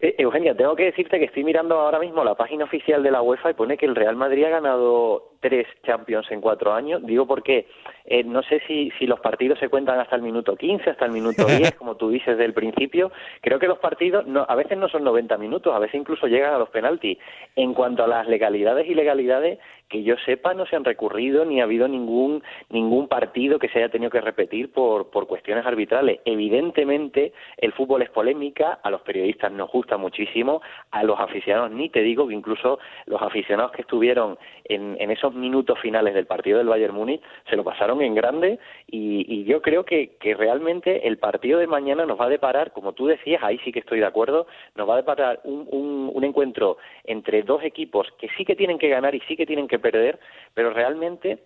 Eh, 0.00 0.16
Eugenia, 0.18 0.56
tengo 0.56 0.74
que 0.74 0.86
decirte 0.86 1.20
que 1.20 1.26
estoy 1.26 1.44
mirando 1.44 1.78
ahora 1.78 2.00
mismo 2.00 2.24
la 2.24 2.34
página 2.34 2.64
oficial 2.64 3.04
de 3.04 3.12
la 3.12 3.22
UEFA 3.22 3.50
y 3.52 3.54
pone 3.54 3.76
que 3.76 3.86
el 3.86 3.94
Real 3.94 4.16
Madrid 4.16 4.44
ha 4.44 4.50
ganado 4.50 5.31
tres 5.42 5.66
Champions 5.84 6.30
en 6.30 6.40
cuatro 6.40 6.72
años. 6.72 7.04
Digo 7.04 7.26
porque 7.26 7.66
eh, 8.06 8.24
no 8.24 8.42
sé 8.42 8.62
si, 8.66 8.90
si 8.98 9.06
los 9.06 9.20
partidos 9.20 9.58
se 9.58 9.68
cuentan 9.68 9.98
hasta 9.98 10.16
el 10.16 10.22
minuto 10.22 10.56
15, 10.56 10.88
hasta 10.90 11.04
el 11.04 11.12
minuto 11.12 11.44
10, 11.58 11.74
como 11.74 11.96
tú 11.96 12.08
dices 12.08 12.38
del 12.38 12.54
principio. 12.54 13.12
Creo 13.42 13.58
que 13.58 13.66
los 13.66 13.78
partidos 13.78 14.26
no, 14.26 14.46
a 14.48 14.54
veces 14.54 14.78
no 14.78 14.88
son 14.88 15.04
90 15.04 15.36
minutos, 15.36 15.74
a 15.74 15.78
veces 15.78 15.96
incluso 16.00 16.26
llegan 16.26 16.54
a 16.54 16.58
los 16.58 16.70
penaltis. 16.70 17.18
En 17.56 17.74
cuanto 17.74 18.04
a 18.04 18.06
las 18.06 18.26
legalidades 18.26 18.86
y 18.86 18.92
ilegalidades, 18.92 19.58
que 19.92 20.02
yo 20.02 20.16
sepa 20.24 20.54
no 20.54 20.64
se 20.64 20.74
han 20.74 20.84
recurrido 20.84 21.44
ni 21.44 21.60
ha 21.60 21.64
habido 21.64 21.86
ningún 21.86 22.42
ningún 22.70 23.08
partido 23.08 23.58
que 23.58 23.68
se 23.68 23.78
haya 23.78 23.90
tenido 23.90 24.10
que 24.10 24.22
repetir 24.22 24.72
por, 24.72 25.10
por 25.10 25.26
cuestiones 25.26 25.66
arbitrales. 25.66 26.20
Evidentemente 26.24 27.34
el 27.58 27.72
fútbol 27.72 28.00
es 28.00 28.08
polémica, 28.08 28.78
a 28.82 28.90
los 28.90 29.02
periodistas 29.02 29.52
nos 29.52 29.70
gusta 29.70 29.98
muchísimo, 29.98 30.62
a 30.90 31.02
los 31.02 31.20
aficionados 31.20 31.70
ni 31.72 31.90
te 31.90 32.00
digo 32.00 32.26
que 32.26 32.34
incluso 32.34 32.78
los 33.04 33.20
aficionados 33.20 33.72
que 33.72 33.82
estuvieron 33.82 34.38
en, 34.64 34.96
en 34.98 35.10
minutos 35.34 35.78
finales 35.80 36.14
del 36.14 36.26
partido 36.26 36.58
del 36.58 36.68
Bayern 36.68 36.94
Múnich 36.94 37.22
se 37.48 37.56
lo 37.56 37.64
pasaron 37.64 38.02
en 38.02 38.14
grande 38.14 38.58
y, 38.86 39.24
y 39.28 39.44
yo 39.44 39.62
creo 39.62 39.84
que, 39.84 40.16
que 40.20 40.34
realmente 40.34 41.06
el 41.06 41.18
partido 41.18 41.58
de 41.58 41.66
mañana 41.66 42.06
nos 42.06 42.20
va 42.20 42.26
a 42.26 42.30
deparar, 42.30 42.72
como 42.72 42.92
tú 42.92 43.06
decías, 43.06 43.42
ahí 43.42 43.58
sí 43.64 43.72
que 43.72 43.80
estoy 43.80 44.00
de 44.00 44.06
acuerdo, 44.06 44.46
nos 44.74 44.88
va 44.88 44.94
a 44.94 44.98
deparar 44.98 45.40
un, 45.44 45.66
un, 45.70 46.10
un 46.12 46.24
encuentro 46.24 46.78
entre 47.04 47.42
dos 47.42 47.62
equipos 47.64 48.08
que 48.18 48.28
sí 48.36 48.44
que 48.44 48.56
tienen 48.56 48.78
que 48.78 48.88
ganar 48.88 49.14
y 49.14 49.20
sí 49.20 49.36
que 49.36 49.46
tienen 49.46 49.68
que 49.68 49.78
perder, 49.78 50.18
pero 50.54 50.70
realmente 50.70 51.38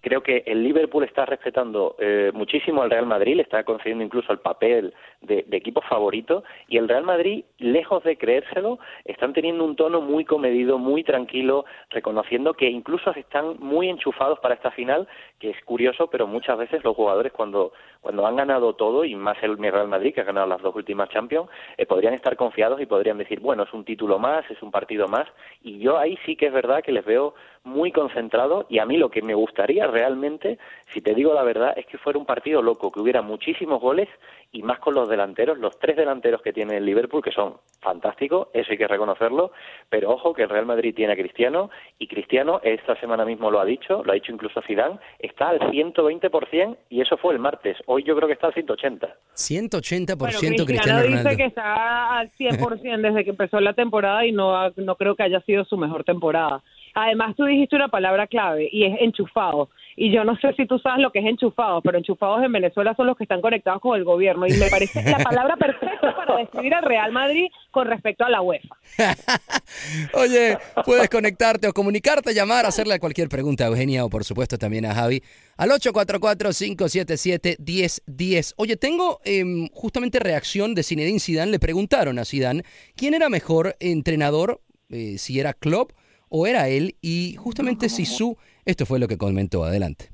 creo 0.00 0.22
que 0.22 0.42
el 0.46 0.62
Liverpool 0.62 1.04
está 1.04 1.26
respetando 1.26 1.96
eh, 1.98 2.30
muchísimo 2.34 2.82
al 2.82 2.90
Real 2.90 3.06
Madrid, 3.06 3.36
le 3.36 3.42
está 3.42 3.64
concediendo 3.64 4.04
incluso 4.04 4.32
el 4.32 4.38
papel 4.38 4.94
de, 5.20 5.44
de, 5.46 5.56
equipo 5.56 5.80
favorito 5.82 6.42
y 6.68 6.78
el 6.78 6.88
Real 6.88 7.04
Madrid, 7.04 7.44
lejos 7.58 8.02
de 8.04 8.16
creérselo, 8.16 8.78
están 9.04 9.32
teniendo 9.32 9.64
un 9.64 9.76
tono 9.76 10.00
muy 10.00 10.24
comedido, 10.24 10.78
muy 10.78 11.04
tranquilo, 11.04 11.64
reconociendo 11.90 12.54
que 12.54 12.68
incluso 12.70 13.10
están 13.12 13.56
muy 13.58 13.88
enchufados 13.88 14.38
para 14.40 14.54
esta 14.54 14.70
final, 14.70 15.06
que 15.38 15.50
es 15.50 15.64
curioso, 15.64 16.08
pero 16.08 16.26
muchas 16.26 16.58
veces 16.58 16.82
los 16.84 16.96
jugadores 16.96 17.32
cuando, 17.32 17.72
cuando 18.00 18.26
han 18.26 18.36
ganado 18.36 18.74
todo, 18.74 19.04
y 19.04 19.14
más 19.14 19.36
el 19.42 19.58
Real 19.58 19.88
Madrid, 19.88 20.14
que 20.14 20.22
ha 20.22 20.24
ganado 20.24 20.46
las 20.46 20.62
dos 20.62 20.74
últimas 20.74 21.08
Champions, 21.10 21.48
eh, 21.76 21.86
podrían 21.86 22.14
estar 22.14 22.36
confiados 22.36 22.80
y 22.80 22.86
podrían 22.86 23.18
decir, 23.18 23.40
bueno, 23.40 23.64
es 23.64 23.72
un 23.72 23.84
título 23.84 24.18
más, 24.18 24.50
es 24.50 24.62
un 24.62 24.70
partido 24.70 25.08
más, 25.08 25.26
y 25.62 25.78
yo 25.78 25.98
ahí 25.98 26.18
sí 26.24 26.36
que 26.36 26.46
es 26.46 26.52
verdad 26.52 26.82
que 26.82 26.92
les 26.92 27.04
veo 27.04 27.34
muy 27.64 27.92
concentrados 27.92 28.66
y 28.68 28.78
a 28.78 28.86
mí 28.86 28.96
lo 28.96 29.10
que 29.10 29.22
me 29.22 29.34
gustaría 29.34 29.86
realmente, 29.90 30.58
si 30.92 31.00
te 31.00 31.14
digo 31.14 31.34
la 31.34 31.42
verdad, 31.42 31.74
es 31.76 31.86
que 31.86 31.98
fuera 31.98 32.18
un 32.18 32.26
partido 32.26 32.62
loco, 32.62 32.90
que 32.90 33.00
hubiera 33.00 33.22
muchísimos 33.22 33.80
goles 33.80 34.08
y 34.52 34.62
más 34.62 34.78
con 34.80 34.94
los 34.94 35.08
delanteros, 35.08 35.58
los 35.58 35.78
tres 35.78 35.96
delanteros 35.96 36.42
que 36.42 36.52
tiene 36.52 36.76
el 36.76 36.84
Liverpool, 36.84 37.22
que 37.22 37.30
son 37.30 37.58
fantásticos, 37.80 38.48
eso 38.52 38.72
hay 38.72 38.78
que 38.78 38.88
reconocerlo, 38.88 39.52
pero 39.88 40.10
ojo 40.10 40.34
que 40.34 40.42
el 40.42 40.48
Real 40.48 40.66
Madrid 40.66 40.94
tiene 40.94 41.12
a 41.12 41.16
Cristiano 41.16 41.70
y 41.98 42.08
Cristiano 42.08 42.60
esta 42.62 42.98
semana 43.00 43.24
mismo 43.24 43.50
lo 43.50 43.60
ha 43.60 43.64
dicho, 43.64 44.02
lo 44.04 44.12
ha 44.12 44.14
dicho 44.14 44.32
incluso 44.32 44.60
Zidane, 44.66 44.98
está 45.18 45.50
al 45.50 45.60
120% 45.60 46.76
y 46.88 47.00
eso 47.00 47.16
fue 47.16 47.34
el 47.34 47.38
martes, 47.38 47.76
hoy 47.86 48.02
yo 48.02 48.16
creo 48.16 48.26
que 48.26 48.34
está 48.34 48.48
al 48.48 48.54
180. 48.54 49.06
180% 49.34 50.16
bueno, 50.16 50.38
Cristiano, 50.38 50.66
Cristiano 50.66 51.02
dice 51.02 51.36
que 51.36 51.44
está 51.44 52.18
al 52.18 52.32
100% 52.32 53.00
desde 53.00 53.24
que 53.24 53.30
empezó 53.30 53.60
la 53.60 53.74
temporada 53.74 54.26
y 54.26 54.32
no, 54.32 54.70
no 54.70 54.96
creo 54.96 55.14
que 55.14 55.22
haya 55.22 55.40
sido 55.42 55.64
su 55.64 55.76
mejor 55.76 56.04
temporada. 56.04 56.62
Además, 56.94 57.34
tú 57.36 57.44
dijiste 57.44 57.76
una 57.76 57.88
palabra 57.88 58.26
clave 58.26 58.68
y 58.70 58.84
es 58.84 59.00
enchufado. 59.00 59.70
Y 59.96 60.12
yo 60.12 60.24
no 60.24 60.36
sé 60.36 60.54
si 60.54 60.66
tú 60.66 60.78
sabes 60.78 61.02
lo 61.02 61.10
que 61.10 61.18
es 61.18 61.26
enchufado, 61.26 61.82
pero 61.82 61.98
enchufados 61.98 62.42
en 62.42 62.52
Venezuela 62.52 62.94
son 62.94 63.06
los 63.06 63.16
que 63.16 63.24
están 63.24 63.40
conectados 63.40 63.82
con 63.82 63.98
el 63.98 64.04
gobierno. 64.04 64.46
Y 64.46 64.52
me 64.52 64.70
parece 64.70 65.02
la 65.02 65.18
palabra 65.18 65.56
perfecta 65.56 66.16
para 66.16 66.38
describir 66.38 66.74
al 66.74 66.84
Real 66.84 67.12
Madrid 67.12 67.48
con 67.70 67.86
respecto 67.86 68.24
a 68.24 68.30
la 68.30 68.40
UEFA. 68.40 68.76
Oye, 70.14 70.56
puedes 70.84 71.10
conectarte 71.10 71.68
o 71.68 71.72
comunicarte, 71.72 72.32
llamar, 72.32 72.66
hacerle 72.66 72.98
cualquier 72.98 73.28
pregunta 73.28 73.64
a 73.64 73.68
Eugenia 73.68 74.04
o 74.04 74.10
por 74.10 74.24
supuesto 74.24 74.58
también 74.58 74.86
a 74.86 74.94
Javi 74.94 75.22
al 75.56 75.70
844-577-1010. 75.70 78.54
Oye, 78.56 78.76
tengo 78.76 79.20
eh, 79.24 79.68
justamente 79.72 80.18
reacción 80.18 80.74
de 80.74 80.82
Zinedine 80.82 81.20
Zidane. 81.20 81.50
Le 81.50 81.58
preguntaron 81.58 82.18
a 82.18 82.24
Zidane 82.24 82.64
quién 82.96 83.12
era 83.12 83.28
mejor 83.28 83.76
entrenador, 83.80 84.62
eh, 84.88 85.18
si 85.18 85.38
era 85.38 85.52
Klopp 85.52 85.92
o 86.30 86.46
era 86.46 86.68
él, 86.68 86.96
y 87.02 87.36
justamente 87.38 87.90
Sisu, 87.90 88.38
esto 88.64 88.86
fue 88.86 88.98
lo 88.98 89.08
que 89.08 89.18
comentó. 89.18 89.64
Adelante. 89.64 90.10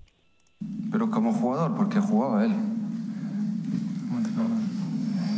Pero 0.91 1.11
como 1.11 1.33
jugador, 1.33 1.77
porque 1.77 2.01
jugaba 2.01 2.45
él. 2.45 2.53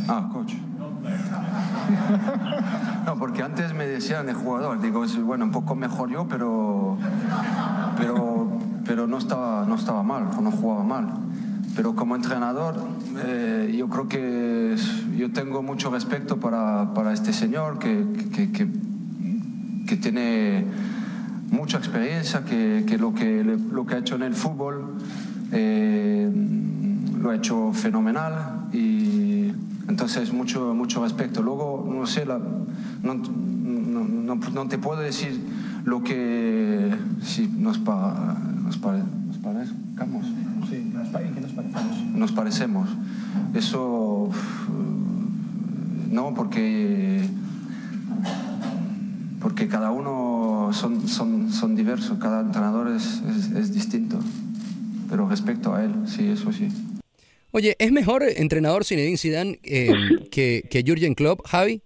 Ah, 0.07 0.29
coach. 0.33 0.53
No, 3.05 3.17
porque 3.17 3.41
antes 3.41 3.73
me 3.73 3.87
decían 3.87 4.27
de 4.27 4.33
jugador. 4.33 4.79
Digo, 4.81 5.03
bueno, 5.23 5.45
un 5.45 5.51
poco 5.51 5.73
mejor 5.73 6.11
yo, 6.11 6.27
pero, 6.27 6.97
pero, 7.97 8.47
pero 8.85 9.07
no, 9.07 9.17
estaba, 9.17 9.65
no 9.65 9.75
estaba 9.75 10.03
mal, 10.03 10.29
o 10.37 10.41
no 10.41 10.51
jugaba 10.51 10.83
mal. 10.83 11.07
Pero 11.75 11.95
como 11.95 12.15
entrenador, 12.15 12.75
eh, 13.25 13.73
yo 13.75 13.89
creo 13.89 14.07
que 14.07 14.75
yo 15.17 15.31
tengo 15.31 15.63
mucho 15.63 15.89
respeto 15.89 16.39
para, 16.39 16.93
para 16.93 17.13
este 17.13 17.33
señor 17.33 17.79
que, 17.79 18.05
que, 18.35 18.51
que, 18.51 18.67
que 19.89 19.97
tiene 19.97 20.65
mucha 21.49 21.79
experiencia, 21.79 22.45
que, 22.45 22.83
que 22.85 22.99
lo, 22.99 23.11
que 23.15 23.43
lo 23.43 23.87
que 23.87 23.95
ha 23.95 23.97
hecho 23.97 24.15
en 24.17 24.21
el 24.21 24.35
fútbol 24.35 24.85
eh, 25.51 26.29
lo 27.19 27.31
ha 27.31 27.35
hecho 27.35 27.73
fenomenal 27.73 28.67
y 28.71 29.51
entonces 29.87 30.31
mucho, 30.31 30.75
mucho 30.75 31.01
respeto. 31.03 31.41
Luego, 31.41 31.89
no 31.91 32.05
sé, 32.05 32.23
la- 32.27 32.37
no, 32.37 33.13
no, 33.15 34.03
no- 34.07 34.35
no 34.35 34.67
te 34.67 34.77
puedo 34.77 35.01
decir 35.01 35.41
lo 35.85 36.03
que 36.03 36.93
si 37.23 37.47
nos, 37.47 37.79
pa- 37.79 38.37
nos, 38.63 38.77
pare- 38.77 39.01
nos. 39.41 40.23
Sí, 40.69 40.91
nos 40.93 41.07
pa- 41.07 41.23
¿en 41.23 41.33
qué 41.33 41.41
nos 41.41 41.51
parecemos? 41.53 41.97
Nos 42.15 42.31
parecemos. 42.31 42.89
Eso 43.55 44.29
no, 46.11 46.33
porque 46.35 47.27
porque 49.41 49.67
cada 49.67 49.91
uno 49.91 50.71
son, 50.73 51.07
son, 51.07 51.51
son 51.51 51.75
diversos, 51.75 52.17
cada 52.19 52.41
entrenador 52.41 52.87
es, 52.89 53.21
es, 53.21 53.51
es 53.51 53.73
distinto. 53.73 54.17
Pero 55.09 55.27
respecto 55.27 55.73
a 55.73 55.83
él, 55.83 55.91
sí, 56.05 56.29
eso 56.29 56.51
sí. 56.51 56.67
Oye, 57.51 57.75
¿es 57.79 57.91
mejor 57.91 58.21
entrenador 58.23 58.85
Zinedine 58.85 59.17
Zidane 59.17 59.57
eh, 59.63 59.89
que, 60.31 60.61
que 60.69 60.83
Jürgen 60.83 61.15
Klopp, 61.15 61.39
Javi? 61.47 61.81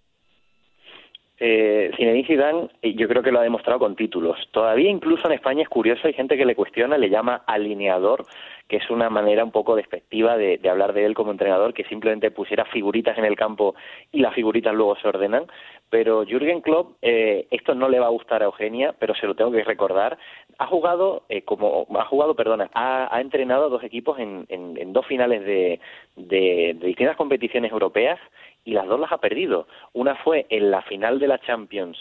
Eh, 1.39 1.91
Zinedine 1.95 2.27
Zidane, 2.27 2.69
eh, 2.81 2.93
yo 2.95 3.07
creo 3.07 3.23
que 3.23 3.31
lo 3.31 3.39
ha 3.39 3.43
demostrado 3.43 3.79
con 3.79 3.95
títulos. 3.95 4.37
Todavía 4.51 4.89
incluso 4.89 5.27
en 5.27 5.33
España 5.33 5.63
es 5.63 5.69
curioso, 5.69 6.01
hay 6.05 6.13
gente 6.13 6.37
que 6.37 6.45
le 6.45 6.55
cuestiona, 6.55 6.97
le 6.97 7.09
llama 7.09 7.43
alineador, 7.47 8.25
que 8.67 8.77
es 8.77 8.89
una 8.89 9.09
manera 9.09 9.43
un 9.43 9.51
poco 9.51 9.75
despectiva 9.75 10.37
de, 10.37 10.57
de 10.57 10.69
hablar 10.69 10.93
de 10.93 11.05
él 11.05 11.13
como 11.15 11.31
entrenador, 11.31 11.73
que 11.73 11.85
simplemente 11.85 12.31
pusiera 12.31 12.65
figuritas 12.65 13.17
en 13.17 13.25
el 13.25 13.35
campo 13.35 13.75
y 14.11 14.19
las 14.19 14.33
figuritas 14.33 14.73
luego 14.73 14.97
se 14.97 15.07
ordenan. 15.07 15.45
Pero 15.93 16.25
Jürgen 16.25 16.61
Klopp, 16.61 16.97
eh, 17.03 17.45
esto 17.51 17.75
no 17.75 17.87
le 17.87 17.99
va 17.99 18.07
a 18.07 18.17
gustar 18.17 18.41
a 18.41 18.45
Eugenia, 18.45 18.95
pero 18.97 19.13
se 19.13 19.27
lo 19.27 19.35
tengo 19.35 19.51
que 19.51 19.63
recordar. 19.63 20.17
Ha 20.57 20.65
jugado, 20.65 21.21
eh, 21.29 21.43
como 21.43 21.85
ha 21.95 22.05
jugado, 22.05 22.33
perdona, 22.35 22.67
ha, 22.73 23.15
ha 23.15 23.21
entrenado 23.21 23.65
a 23.65 23.69
dos 23.69 23.83
equipos 23.83 24.17
en, 24.17 24.47
en- 24.49 24.91
dos 24.91 25.05
finales 25.05 25.45
de, 25.45 25.79
de- 26.15 26.73
de 26.79 26.87
distintas 26.87 27.15
competiciones 27.15 27.71
europeas 27.71 28.19
y 28.65 28.71
las 28.73 28.87
dos 28.87 28.99
las 28.99 29.11
ha 29.11 29.19
perdido. 29.19 29.67
Una 29.93 30.15
fue 30.15 30.47
en 30.49 30.71
la 30.71 30.81
final 30.81 31.19
de 31.19 31.27
la 31.27 31.37
Champions 31.41 31.95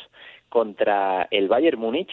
contra 0.49 1.28
el 1.30 1.49
Bayern 1.49 1.78
Múnich 1.78 2.12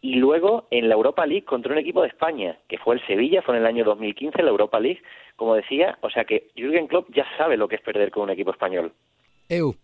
y 0.00 0.14
luego 0.14 0.68
en 0.70 0.88
la 0.88 0.94
Europa 0.94 1.26
League 1.26 1.44
contra 1.44 1.70
un 1.74 1.78
equipo 1.80 2.00
de 2.00 2.08
España, 2.08 2.56
que 2.66 2.78
fue 2.78 2.94
el 2.94 3.06
Sevilla, 3.06 3.42
fue 3.42 3.56
en 3.56 3.60
el 3.60 3.66
año 3.66 3.84
2015 3.84 4.42
la 4.42 4.48
Europa 4.48 4.80
League, 4.80 5.02
como 5.36 5.54
decía, 5.54 5.98
o 6.00 6.08
sea 6.08 6.24
que 6.24 6.48
Jürgen 6.56 6.86
Klopp 6.86 7.08
ya 7.14 7.26
sabe 7.36 7.58
lo 7.58 7.68
que 7.68 7.76
es 7.76 7.82
perder 7.82 8.10
con 8.10 8.22
un 8.22 8.30
equipo 8.30 8.52
español. 8.52 8.92
Eu. 9.50 9.74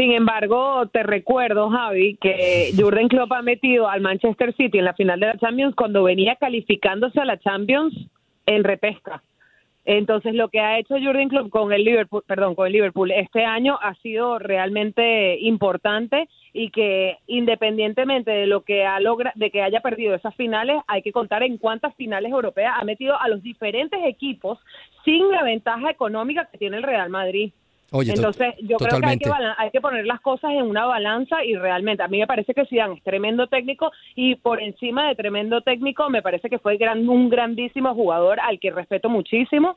Sin 0.00 0.12
embargo, 0.12 0.86
te 0.86 1.02
recuerdo, 1.02 1.68
Javi, 1.68 2.16
que 2.16 2.72
Jurgen 2.74 3.08
Klopp 3.08 3.32
ha 3.32 3.42
metido 3.42 3.86
al 3.86 4.00
Manchester 4.00 4.54
City 4.56 4.78
en 4.78 4.86
la 4.86 4.94
final 4.94 5.20
de 5.20 5.26
la 5.26 5.36
Champions 5.36 5.74
cuando 5.74 6.02
venía 6.02 6.36
calificándose 6.36 7.20
a 7.20 7.26
la 7.26 7.38
Champions 7.38 7.94
en 8.46 8.64
repesca. 8.64 9.22
Entonces, 9.84 10.32
lo 10.32 10.48
que 10.48 10.60
ha 10.60 10.78
hecho 10.78 10.94
Jurgen 10.94 11.28
Klopp 11.28 11.50
con 11.50 11.74
el 11.74 11.84
Liverpool, 11.84 12.24
perdón, 12.26 12.54
con 12.54 12.66
el 12.66 12.72
Liverpool 12.72 13.10
este 13.10 13.44
año 13.44 13.78
ha 13.82 13.94
sido 13.96 14.38
realmente 14.38 15.38
importante 15.38 16.30
y 16.54 16.70
que 16.70 17.18
independientemente 17.26 18.30
de 18.30 18.46
lo 18.46 18.62
que 18.62 18.86
ha 18.86 19.00
logra, 19.00 19.32
de 19.34 19.50
que 19.50 19.60
haya 19.60 19.80
perdido 19.80 20.14
esas 20.14 20.34
finales, 20.34 20.80
hay 20.86 21.02
que 21.02 21.12
contar 21.12 21.42
en 21.42 21.58
cuántas 21.58 21.94
finales 21.96 22.32
europeas 22.32 22.72
ha 22.80 22.84
metido 22.86 23.20
a 23.20 23.28
los 23.28 23.42
diferentes 23.42 24.00
equipos 24.06 24.60
sin 25.04 25.30
la 25.30 25.42
ventaja 25.42 25.90
económica 25.90 26.48
que 26.50 26.56
tiene 26.56 26.78
el 26.78 26.84
Real 26.84 27.10
Madrid. 27.10 27.52
Oye, 27.92 28.12
Entonces, 28.12 28.54
yo 28.62 28.76
creo 28.76 29.00
que 29.00 29.06
hay 29.06 29.18
que, 29.18 29.30
hay 29.58 29.70
que 29.70 29.80
poner 29.80 30.06
las 30.06 30.20
cosas 30.20 30.52
en 30.52 30.62
una 30.62 30.86
balanza 30.86 31.44
y 31.44 31.56
realmente 31.56 32.02
a 32.02 32.08
mí 32.08 32.18
me 32.18 32.26
parece 32.26 32.54
que 32.54 32.64
Zidane 32.66 32.94
es 32.94 33.02
tremendo 33.02 33.48
técnico 33.48 33.90
y 34.14 34.36
por 34.36 34.62
encima 34.62 35.08
de 35.08 35.16
tremendo 35.16 35.60
técnico 35.62 36.08
me 36.08 36.22
parece 36.22 36.48
que 36.48 36.60
fue 36.60 36.76
gran- 36.76 37.08
un 37.08 37.28
grandísimo 37.28 37.92
jugador 37.94 38.38
al 38.40 38.60
que 38.60 38.70
respeto 38.70 39.08
muchísimo. 39.08 39.76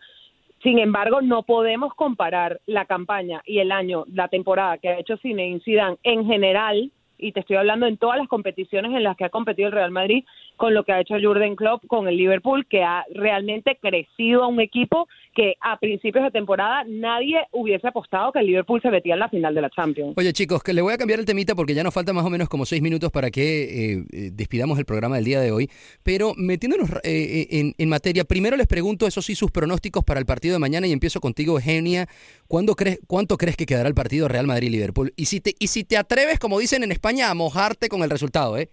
Sin 0.62 0.80
embargo, 0.80 1.22
no 1.22 1.44
podemos 1.44 1.94
comparar 1.96 2.62
la 2.68 2.86
campaña 2.86 3.42
y 3.46 3.60
el 3.60 3.72
año, 3.72 4.06
la 4.14 4.28
temporada 4.28 4.78
que 4.78 4.90
ha 4.90 5.00
hecho 5.00 5.18
Zinedine 5.18 5.60
Zidane 5.62 5.98
en 6.04 6.26
general, 6.26 6.92
y 7.18 7.32
te 7.32 7.40
estoy 7.40 7.56
hablando 7.56 7.86
en 7.86 7.98
todas 7.98 8.18
las 8.18 8.28
competiciones 8.28 8.92
en 8.92 9.04
las 9.04 9.18
que 9.18 9.26
ha 9.26 9.30
competido 9.30 9.68
el 9.68 9.74
Real 9.74 9.92
Madrid, 9.92 10.24
con 10.58 10.74
lo 10.74 10.84
que 10.84 10.94
ha 10.94 11.02
hecho 11.02 11.16
Jurgen 11.22 11.56
Klopp 11.56 11.86
con 11.88 12.08
el 12.08 12.18
Liverpool, 12.18 12.66
que 12.68 12.84
ha 12.84 13.06
realmente 13.14 13.78
crecido 13.82 14.44
a 14.44 14.48
un 14.48 14.60
equipo 14.60 15.08
que 15.36 15.56
a 15.62 15.80
principios 15.80 16.24
de 16.24 16.32
temporada 16.32 16.84
nadie 16.88 17.40
hubiese 17.52 17.88
apostado 17.88 18.32
que 18.32 18.40
el 18.40 18.46
Liverpool 18.46 18.82
se 18.82 18.90
metía 18.90 19.14
en 19.14 19.20
la 19.20 19.30
final 19.30 19.56
de 19.56 19.62
la 19.62 19.70
Champions. 19.70 20.14
Oye 20.16 20.32
chicos, 20.34 20.64
que 20.64 20.74
le 20.74 20.82
voy 20.82 20.94
a 20.94 20.98
cambiar 20.98 21.20
el 21.20 21.26
temita 21.26 21.56
porque 21.56 21.74
ya 21.74 21.84
nos 21.84 21.94
falta 21.94 22.14
más 22.14 22.26
o 22.26 22.30
menos 22.30 22.50
como 22.50 22.66
seis 22.66 22.82
minutos 22.82 23.12
para 23.12 23.32
que 23.32 23.64
eh, 23.64 24.06
eh, 24.12 24.30
despidamos 24.32 24.78
el 24.78 24.86
programa 24.86 25.16
del 25.16 25.26
día 25.26 25.42
de 25.42 25.52
hoy. 25.52 25.70
Pero 26.04 26.34
metiéndonos 26.38 26.90
eh, 27.04 27.48
eh, 27.52 27.74
en, 27.78 27.90
materia, 27.90 28.24
primero 28.24 28.56
les 28.58 28.68
pregunto, 28.68 29.08
eso 29.08 29.22
sí, 29.22 29.36
sus 29.36 29.52
pronósticos 29.52 30.04
para 30.04 30.20
el 30.20 30.26
partido 30.26 30.54
de 30.54 30.60
mañana 30.60 30.88
y 30.88 30.92
empiezo 30.92 31.20
contigo, 31.20 31.56
Eugenia. 31.56 32.08
¿Cuándo 32.48 32.76
crees, 32.76 33.00
¿Cuánto 33.08 33.38
crees 33.38 33.58
que 33.58 33.66
quedará 33.66 33.88
el 33.88 33.96
partido 33.96 34.28
Real 34.28 34.48
Madrid-Liverpool? 34.48 35.14
Y 35.16 35.26
si, 35.26 35.42
te, 35.42 35.56
y 35.60 35.68
si 35.68 35.84
te 35.84 35.98
atreves, 35.98 36.40
como 36.40 36.60
dicen 36.60 36.84
en 36.84 36.92
España, 36.92 37.30
a 37.30 37.34
mojarte 37.34 37.90
con 37.90 38.04
el 38.04 38.10
resultado, 38.10 38.58
¿eh? 38.58 38.70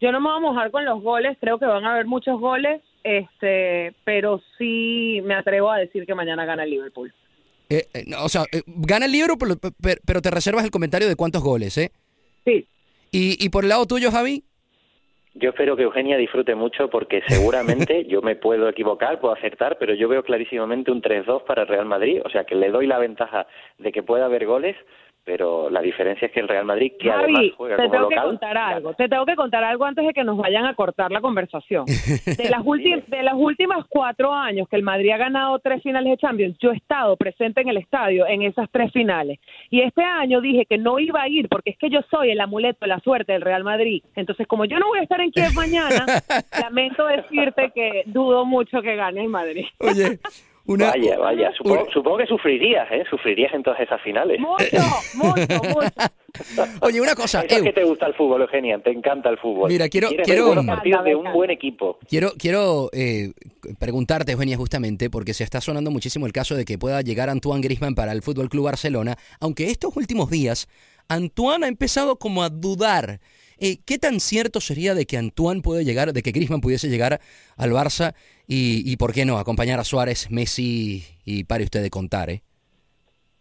Yo 0.00 0.12
no 0.12 0.20
me 0.20 0.28
voy 0.28 0.36
a 0.38 0.40
mojar 0.40 0.70
con 0.70 0.84
los 0.84 1.02
goles, 1.02 1.36
creo 1.40 1.58
que 1.58 1.66
van 1.66 1.84
a 1.84 1.92
haber 1.92 2.06
muchos 2.06 2.40
goles, 2.40 2.80
este, 3.04 3.94
pero 4.04 4.40
sí 4.56 5.20
me 5.24 5.34
atrevo 5.34 5.70
a 5.70 5.78
decir 5.78 6.06
que 6.06 6.14
mañana 6.14 6.44
gana 6.44 6.64
el 6.64 6.70
Liverpool. 6.70 7.12
Eh, 7.68 7.84
eh, 7.94 8.04
no, 8.06 8.24
o 8.24 8.28
sea, 8.28 8.42
eh, 8.52 8.62
gana 8.66 9.06
el 9.06 9.12
Liverpool, 9.12 9.58
pero, 9.60 9.74
pero- 9.80 10.00
pero 10.06 10.22
te 10.22 10.30
reservas 10.30 10.64
el 10.64 10.70
comentario 10.70 11.06
de 11.08 11.16
cuántos 11.16 11.42
goles, 11.42 11.76
¿eh? 11.78 11.92
Sí. 12.44 12.66
¿Y, 13.12 13.44
y 13.44 13.48
por 13.50 13.64
el 13.64 13.68
lado 13.70 13.86
tuyo, 13.86 14.10
Javi? 14.10 14.42
Yo 15.34 15.50
espero 15.50 15.76
que 15.76 15.84
Eugenia 15.84 16.16
disfrute 16.16 16.54
mucho 16.56 16.90
porque 16.90 17.22
seguramente 17.28 18.04
yo 18.06 18.22
me 18.22 18.34
puedo 18.36 18.68
equivocar, 18.68 19.20
puedo 19.20 19.34
acertar, 19.34 19.76
pero 19.78 19.94
yo 19.94 20.08
veo 20.08 20.24
clarísimamente 20.24 20.90
un 20.90 21.02
3-2 21.02 21.44
para 21.44 21.62
el 21.62 21.68
Real 21.68 21.86
Madrid, 21.86 22.20
o 22.24 22.30
sea 22.30 22.44
que 22.44 22.54
le 22.56 22.70
doy 22.70 22.86
la 22.86 22.98
ventaja 22.98 23.46
de 23.78 23.92
que 23.92 24.02
pueda 24.02 24.24
haber 24.24 24.46
goles, 24.46 24.76
pero 25.24 25.70
la 25.70 25.80
diferencia 25.80 26.26
es 26.26 26.32
que 26.32 26.40
el 26.40 26.48
Real 26.48 26.64
Madrid, 26.64 26.92
que 26.98 27.10
además 27.10 27.36
Javi, 27.36 27.54
juega 27.56 27.76
te 27.76 27.82
como 27.82 27.92
tengo 27.92 28.08
que 28.08 28.16
contar 28.16 28.58
algo. 28.58 28.94
Te 28.94 29.08
tengo 29.08 29.26
que 29.26 29.36
contar 29.36 29.64
algo 29.64 29.84
antes 29.84 30.06
de 30.06 30.12
que 30.12 30.24
nos 30.24 30.36
vayan 30.36 30.64
a 30.64 30.74
cortar 30.74 31.12
la 31.12 31.20
conversación. 31.20 31.84
De 31.86 32.48
las, 32.50 32.60
últimas 32.64 33.06
de 33.08 33.22
las 33.22 33.34
últimas 33.34 33.84
cuatro 33.88 34.32
años 34.32 34.68
que 34.68 34.76
el 34.76 34.82
Madrid 34.82 35.10
ha 35.10 35.18
ganado 35.18 35.58
tres 35.58 35.82
finales 35.82 36.10
de 36.10 36.16
Champions, 36.16 36.56
yo 36.58 36.72
he 36.72 36.76
estado 36.76 37.16
presente 37.16 37.60
en 37.60 37.68
el 37.68 37.76
estadio 37.76 38.26
en 38.26 38.42
esas 38.42 38.68
tres 38.70 38.92
finales. 38.92 39.38
Y 39.70 39.82
este 39.82 40.02
año 40.02 40.40
dije 40.40 40.66
que 40.66 40.78
no 40.78 40.98
iba 40.98 41.22
a 41.22 41.28
ir 41.28 41.48
porque 41.48 41.70
es 41.70 41.78
que 41.78 41.90
yo 41.90 42.00
soy 42.10 42.30
el 42.30 42.40
amuleto 42.40 42.78
de 42.80 42.88
la 42.88 43.00
suerte 43.00 43.32
del 43.32 43.42
Real 43.42 43.64
Madrid. 43.64 44.02
Entonces, 44.16 44.46
como 44.46 44.64
yo 44.64 44.78
no 44.78 44.88
voy 44.88 45.00
a 45.00 45.02
estar 45.02 45.20
en 45.20 45.30
Kiev 45.30 45.52
mañana, 45.54 46.06
lamento 46.60 47.06
decirte 47.06 47.70
que 47.74 48.02
dudo 48.06 48.44
mucho 48.44 48.82
que 48.82 48.96
gane 48.96 49.22
el 49.22 49.28
Madrid. 49.28 49.66
Oye, 49.78 50.18
una, 50.72 50.90
vaya, 50.90 51.18
vaya, 51.18 51.52
supongo, 51.56 51.86
supongo 51.92 52.18
que 52.18 52.26
sufrirías, 52.26 52.86
¿eh? 52.90 53.04
Sufrirías 53.08 53.52
en 53.54 53.62
todas 53.62 53.80
esas 53.80 54.00
finales. 54.02 54.38
Mucho, 54.40 54.64
mucho, 55.14 55.62
mucho. 55.74 56.76
Oye, 56.80 57.00
una 57.00 57.14
cosa, 57.14 57.42
es 57.42 57.60
que 57.62 57.72
te 57.72 57.84
gusta 57.84 58.06
el 58.06 58.14
fútbol, 58.14 58.42
Eugenia, 58.42 58.78
te 58.78 58.90
encanta 58.90 59.28
el 59.30 59.38
fútbol. 59.38 59.68
Mira, 59.70 59.88
quiero- 59.88 60.08
quiero- 60.24 60.54
partidos 60.64 61.04
de 61.04 61.14
un 61.16 61.32
buen 61.32 61.50
equipo. 61.50 61.98
Quiero, 62.08 62.30
quiero 62.38 62.88
eh, 62.92 63.32
preguntarte, 63.78 64.32
Eugenia, 64.32 64.56
justamente, 64.56 65.10
porque 65.10 65.34
se 65.34 65.44
está 65.44 65.60
sonando 65.60 65.90
muchísimo 65.90 66.26
el 66.26 66.32
caso 66.32 66.54
de 66.54 66.64
que 66.64 66.78
pueda 66.78 67.00
llegar 67.02 67.28
Antoine 67.30 67.60
Griezmann 67.62 67.94
para 67.94 68.12
el 68.12 68.22
Fútbol 68.22 68.48
Club 68.48 68.64
Barcelona, 68.66 69.16
aunque 69.40 69.70
estos 69.70 69.96
últimos 69.96 70.30
días 70.30 70.68
Antoine 71.08 71.64
ha 71.66 71.68
empezado 71.68 72.16
como 72.16 72.42
a 72.42 72.48
dudar. 72.48 73.18
Eh, 73.62 73.76
¿Qué 73.86 73.98
tan 73.98 74.20
cierto 74.20 74.60
sería 74.60 74.94
de 74.94 75.04
que 75.04 75.18
Antoine 75.18 75.60
puede 75.60 75.84
llegar, 75.84 76.14
de 76.14 76.22
que 76.22 76.32
Griezmann 76.32 76.62
pudiese 76.62 76.88
llegar 76.88 77.20
al 77.58 77.70
Barça 77.70 78.14
y, 78.48 78.96
por 78.96 79.12
qué 79.12 79.26
no 79.26 79.38
acompañar 79.38 79.78
a 79.78 79.84
Suárez, 79.84 80.30
Messi 80.30 81.04
y 81.26 81.44
pare 81.44 81.64
usted 81.64 81.82
de 81.82 81.90
contar, 81.90 82.30
eh? 82.30 82.42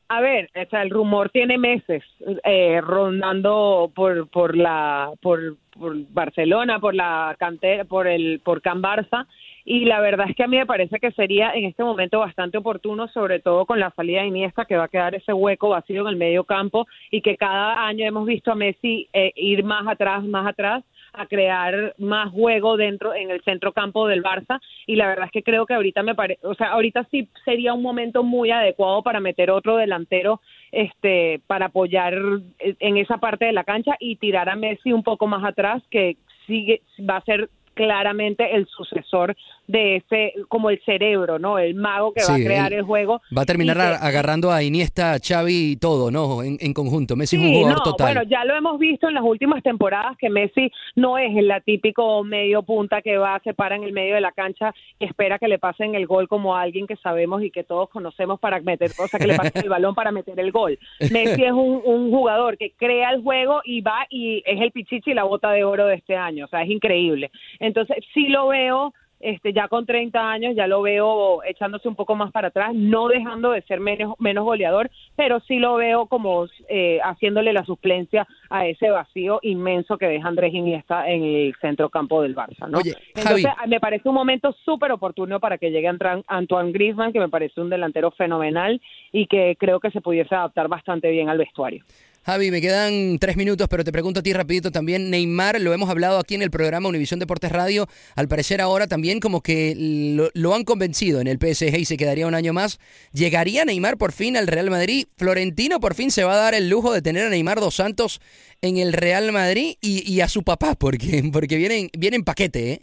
A 0.09 0.21
ver, 0.21 0.49
o 0.55 0.69
sea, 0.69 0.81
el 0.81 0.89
rumor 0.89 1.29
tiene 1.29 1.57
meses 1.57 2.03
eh, 2.43 2.81
rondando 2.81 3.91
por 3.95 4.27
por 4.29 4.57
la 4.57 5.11
por, 5.21 5.57
por 5.69 5.95
Barcelona, 6.11 6.79
por 6.79 6.95
la 6.95 7.35
cantera, 7.39 7.85
por 7.85 8.07
el 8.07 8.39
por 8.43 8.61
Can 8.61 8.81
Barça 8.81 9.27
y 9.69 9.85
la 9.85 9.99
verdad 9.99 10.27
es 10.27 10.35
que 10.35 10.41
a 10.41 10.47
mí 10.47 10.57
me 10.57 10.65
parece 10.65 10.99
que 10.99 11.11
sería 11.11 11.51
en 11.53 11.65
este 11.65 11.83
momento 11.83 12.17
bastante 12.17 12.57
oportuno, 12.57 13.07
sobre 13.09 13.39
todo 13.39 13.67
con 13.67 13.79
la 13.79 13.91
salida 13.91 14.21
de 14.21 14.27
Iniesta, 14.29 14.65
que 14.65 14.75
va 14.75 14.85
a 14.85 14.87
quedar 14.87 15.13
ese 15.13 15.31
hueco 15.31 15.69
vacío 15.69 16.01
en 16.01 16.07
el 16.07 16.15
medio 16.15 16.43
campo 16.43 16.87
y 17.11 17.21
que 17.21 17.37
cada 17.37 17.85
año 17.85 18.03
hemos 18.03 18.25
visto 18.25 18.51
a 18.51 18.55
Messi 18.55 19.07
eh, 19.13 19.31
ir 19.35 19.63
más 19.63 19.87
atrás, 19.87 20.23
más 20.23 20.47
atrás. 20.47 20.83
a 21.13 21.27
crear 21.27 21.93
más 21.97 22.31
juego 22.31 22.77
dentro 22.77 23.13
en 23.13 23.29
el 23.29 23.41
centro 23.43 23.71
campo 23.71 24.07
del 24.07 24.23
Barça 24.23 24.59
y 24.87 24.95
la 24.95 25.07
verdad 25.07 25.25
es 25.25 25.31
que 25.31 25.43
creo 25.43 25.65
que 25.65 25.73
ahorita 25.73 26.01
me 26.03 26.15
parece, 26.15 26.45
o 26.45 26.55
sea, 26.55 26.69
ahorita 26.69 27.07
sí 27.11 27.27
sería 27.45 27.73
un 27.73 27.81
momento 27.81 28.23
muy 28.23 28.51
adecuado 28.51 29.03
para 29.03 29.19
meter 29.19 29.51
otro 29.51 29.77
delantero 29.77 30.39
este 30.71 31.41
para 31.47 31.67
apoyar 31.67 32.13
en 32.59 32.97
esa 32.97 33.17
parte 33.17 33.45
de 33.45 33.53
la 33.53 33.63
cancha 33.63 33.95
y 33.99 34.15
tirar 34.15 34.49
a 34.49 34.55
Messi 34.55 34.93
un 34.93 35.03
poco 35.03 35.27
más 35.27 35.43
atrás 35.43 35.83
que 35.89 36.17
sigue 36.45 36.81
va 37.07 37.17
a 37.17 37.21
ser 37.21 37.49
claramente 37.79 38.55
el 38.55 38.67
sucesor 38.67 39.37
de 39.69 39.97
ese, 39.97 40.33
como 40.47 40.71
el 40.71 40.81
cerebro, 40.83 41.37
¿no? 41.37 41.59
El 41.59 41.75
mago 41.75 42.11
que 42.11 42.23
va 42.27 42.33
a 42.33 42.37
crear 42.37 42.73
el 42.73 42.81
juego. 42.81 43.21
Va 43.37 43.43
a 43.43 43.45
terminar 43.45 43.77
que- 43.77 43.83
agarrando 44.07 44.51
a 44.51 44.63
Iniesta, 44.63 45.17
Xavi 45.23 45.73
y 45.73 45.77
todo, 45.77 46.09
¿no? 46.09 46.41
En, 46.41 46.57
en 46.59 46.73
conjunto. 46.73 47.15
Messi 47.15 47.35
es 47.35 47.43
un 47.43 47.53
jugador 47.53 47.77
no, 47.77 47.83
total. 47.83 48.07
bueno, 48.15 48.23
ya 48.29 48.43
lo 48.45 48.55
hemos 48.55 48.79
visto 48.79 49.07
en 49.07 49.13
las 49.13 49.23
últimas 49.23 49.61
temporadas 49.61 50.17
que 50.17 50.27
Messi 50.31 50.71
no 50.95 51.19
es 51.19 51.37
el 51.37 51.53
típico 51.63 52.23
medio 52.23 52.63
punta 52.63 53.03
que 53.03 53.17
va, 53.17 53.39
se 53.43 53.53
para 53.53 53.75
en 53.75 53.83
el 53.83 53.93
medio 53.93 54.15
de 54.15 54.21
la 54.21 54.31
cancha 54.31 54.73
y 54.97 55.05
espera 55.05 55.37
que 55.37 55.47
le 55.47 55.59
pasen 55.59 55.93
el 55.93 56.07
gol 56.07 56.27
como 56.27 56.55
a 56.55 56.61
alguien 56.61 56.87
que 56.87 56.95
sabemos 56.95 57.43
y 57.43 57.51
que 57.51 57.63
todos 57.63 57.89
conocemos 57.89 58.39
para 58.39 58.59
meter, 58.61 58.89
o 58.97 59.07
sea, 59.07 59.19
que 59.19 59.27
le 59.27 59.35
pasen 59.35 59.61
el 59.63 59.69
balón 59.69 59.93
para 59.93 60.11
meter 60.11 60.39
el 60.39 60.51
gol. 60.51 60.79
Messi 61.11 61.43
es 61.43 61.51
un, 61.51 61.81
un 61.85 62.09
jugador 62.09 62.57
que 62.57 62.71
crea 62.75 63.11
el 63.11 63.21
juego 63.21 63.61
y 63.63 63.81
va 63.81 64.07
y 64.09 64.41
es 64.47 64.59
el 64.61 64.71
pichichi 64.71 65.11
y 65.11 65.13
la 65.13 65.25
bota 65.25 65.51
de 65.51 65.63
oro 65.63 65.85
de 65.85 65.93
este 65.95 66.15
año, 66.15 66.45
o 66.45 66.47
sea, 66.47 66.63
es 66.63 66.69
increíble. 66.71 67.29
Entonces, 67.59 67.97
sí 68.15 68.29
lo 68.29 68.47
veo 68.47 68.93
este 69.19 69.53
ya 69.53 69.67
con 69.67 69.85
30 69.85 70.31
años 70.31 70.55
ya 70.55 70.67
lo 70.67 70.81
veo 70.81 71.43
echándose 71.43 71.87
un 71.87 71.95
poco 71.95 72.15
más 72.15 72.31
para 72.31 72.49
atrás, 72.49 72.73
no 72.73 73.07
dejando 73.07 73.51
de 73.51 73.61
ser 73.63 73.79
menos, 73.79 74.15
menos 74.19 74.43
goleador, 74.45 74.89
pero 75.15 75.39
sí 75.41 75.59
lo 75.59 75.75
veo 75.75 76.05
como 76.05 76.47
eh, 76.69 76.99
haciéndole 77.03 77.53
la 77.53 77.65
suplencia 77.65 78.27
a 78.49 78.65
ese 78.65 78.89
vacío 78.89 79.39
inmenso 79.41 79.97
que 79.97 80.07
deja 80.07 80.27
Andrés 80.27 80.53
Iniesta 80.53 81.09
en 81.09 81.23
el 81.23 81.55
centro 81.61 81.89
campo 81.89 82.21
del 82.21 82.35
Barça, 82.35 82.67
¿no? 82.67 82.79
Oye, 82.79 82.95
Entonces, 83.15 83.45
Javi. 83.45 83.69
me 83.69 83.79
parece 83.79 84.09
un 84.09 84.15
momento 84.15 84.55
súper 84.63 84.91
oportuno 84.91 85.39
para 85.39 85.57
que 85.57 85.71
llegue 85.71 85.89
Antoine 86.27 86.71
Griezmann, 86.71 87.13
que 87.13 87.19
me 87.19 87.29
parece 87.29 87.61
un 87.61 87.69
delantero 87.69 88.11
fenomenal 88.11 88.81
y 89.11 89.27
que 89.27 89.55
creo 89.59 89.79
que 89.79 89.91
se 89.91 90.01
pudiese 90.01 90.35
adaptar 90.35 90.67
bastante 90.67 91.09
bien 91.11 91.29
al 91.29 91.37
vestuario. 91.37 91.83
Javi, 92.29 92.51
me 92.51 92.61
quedan 92.61 93.17
tres 93.17 93.37
minutos, 93.37 93.67
pero 93.67 93.83
te 93.83 93.91
pregunto 93.91 94.19
a 94.19 94.23
ti 94.23 94.31
rapidito 94.33 94.69
también. 94.69 95.09
Neymar, 95.09 95.59
lo 95.59 95.73
hemos 95.73 95.89
hablado 95.89 96.19
aquí 96.19 96.35
en 96.35 96.43
el 96.43 96.51
programa 96.51 96.87
Univisión 96.87 97.19
Deportes 97.19 97.51
Radio, 97.51 97.87
al 98.15 98.27
parecer 98.27 98.61
ahora 98.61 98.85
también 98.85 99.19
como 99.19 99.41
que 99.41 99.73
lo, 100.15 100.29
lo 100.35 100.53
han 100.53 100.63
convencido 100.63 101.21
en 101.21 101.27
el 101.27 101.39
PSG 101.39 101.75
y 101.79 101.85
se 101.85 101.97
quedaría 101.97 102.27
un 102.27 102.35
año 102.35 102.53
más. 102.53 102.79
¿Llegaría 103.13 103.65
Neymar 103.65 103.97
por 103.97 104.11
fin 104.11 104.37
al 104.37 104.45
Real 104.45 104.69
Madrid? 104.69 105.07
¿Florentino 105.17 105.79
por 105.79 105.95
fin 105.95 106.11
se 106.11 106.23
va 106.23 106.33
a 106.33 106.37
dar 106.37 106.53
el 106.53 106.69
lujo 106.69 106.93
de 106.93 107.01
tener 107.01 107.25
a 107.25 107.29
Neymar 107.29 107.59
dos 107.59 107.73
Santos 107.73 108.21
en 108.61 108.77
el 108.77 108.93
Real 108.93 109.31
Madrid 109.31 109.77
y, 109.81 110.07
y 110.07 110.21
a 110.21 110.27
su 110.27 110.43
papá? 110.43 110.75
Porque, 110.79 111.23
porque 111.33 111.57
viene, 111.57 111.79
en- 111.79 111.89
viene 111.97 112.17
en 112.17 112.23
paquete, 112.23 112.73
¿eh? 112.73 112.79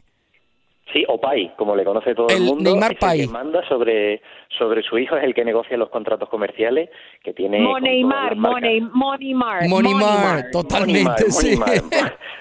Sí, 0.93 1.05
o 1.09 1.21
Pai, 1.21 1.53
como 1.59 1.75
le 1.77 1.85
conoce 1.85 2.15
todo 2.15 2.29
el, 2.31 2.37
El 2.37 2.43
mundo, 2.43 2.71
Neymar 2.71 2.93
es 2.93 2.99
Pai. 2.99 3.21
el 3.21 3.27
que 3.27 3.33
manda 3.33 3.61
sobre, 3.69 4.21
sobre 4.59 4.83
su 4.83 4.99
hijo, 4.99 5.17
es 5.17 5.25
el 5.25 5.35
que 5.35 5.45
negocia 5.45 5.77
los 5.77 5.91
contratos 5.91 6.29
comerciales 6.29 6.91
que 7.23 7.33
tiene. 7.33 7.61
Moneymar. 7.61 8.37
Money, 8.37 8.81
Moneymar, 8.81 9.69
Monimar, 9.69 10.51
totalmente, 10.53 11.25
Monimar, 11.29 11.31
sí. 11.31 11.59